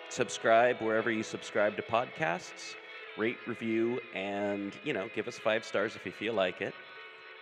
[0.10, 2.76] Subscribe wherever you subscribe to podcasts.
[3.18, 6.74] Rate, review, and you know, give us five stars if you feel like it.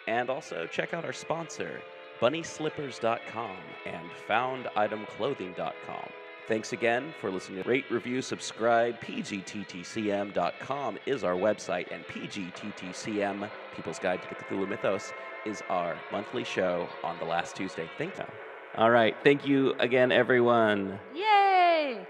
[0.07, 1.81] And also check out our sponsor,
[2.21, 6.13] BunnySlippers.com and FoundItemClothing.com.
[6.45, 8.99] Thanks again for listening Rate, Review, Subscribe.
[8.99, 15.13] PGTTCM.com is our website, and PGTTCM, People's Guide to the Cthulhu Mythos,
[15.45, 17.89] is our monthly show on the last Tuesday.
[17.97, 18.25] Thank you.
[18.75, 19.15] All right.
[19.23, 20.99] Thank you again, everyone.
[21.15, 22.05] Yay!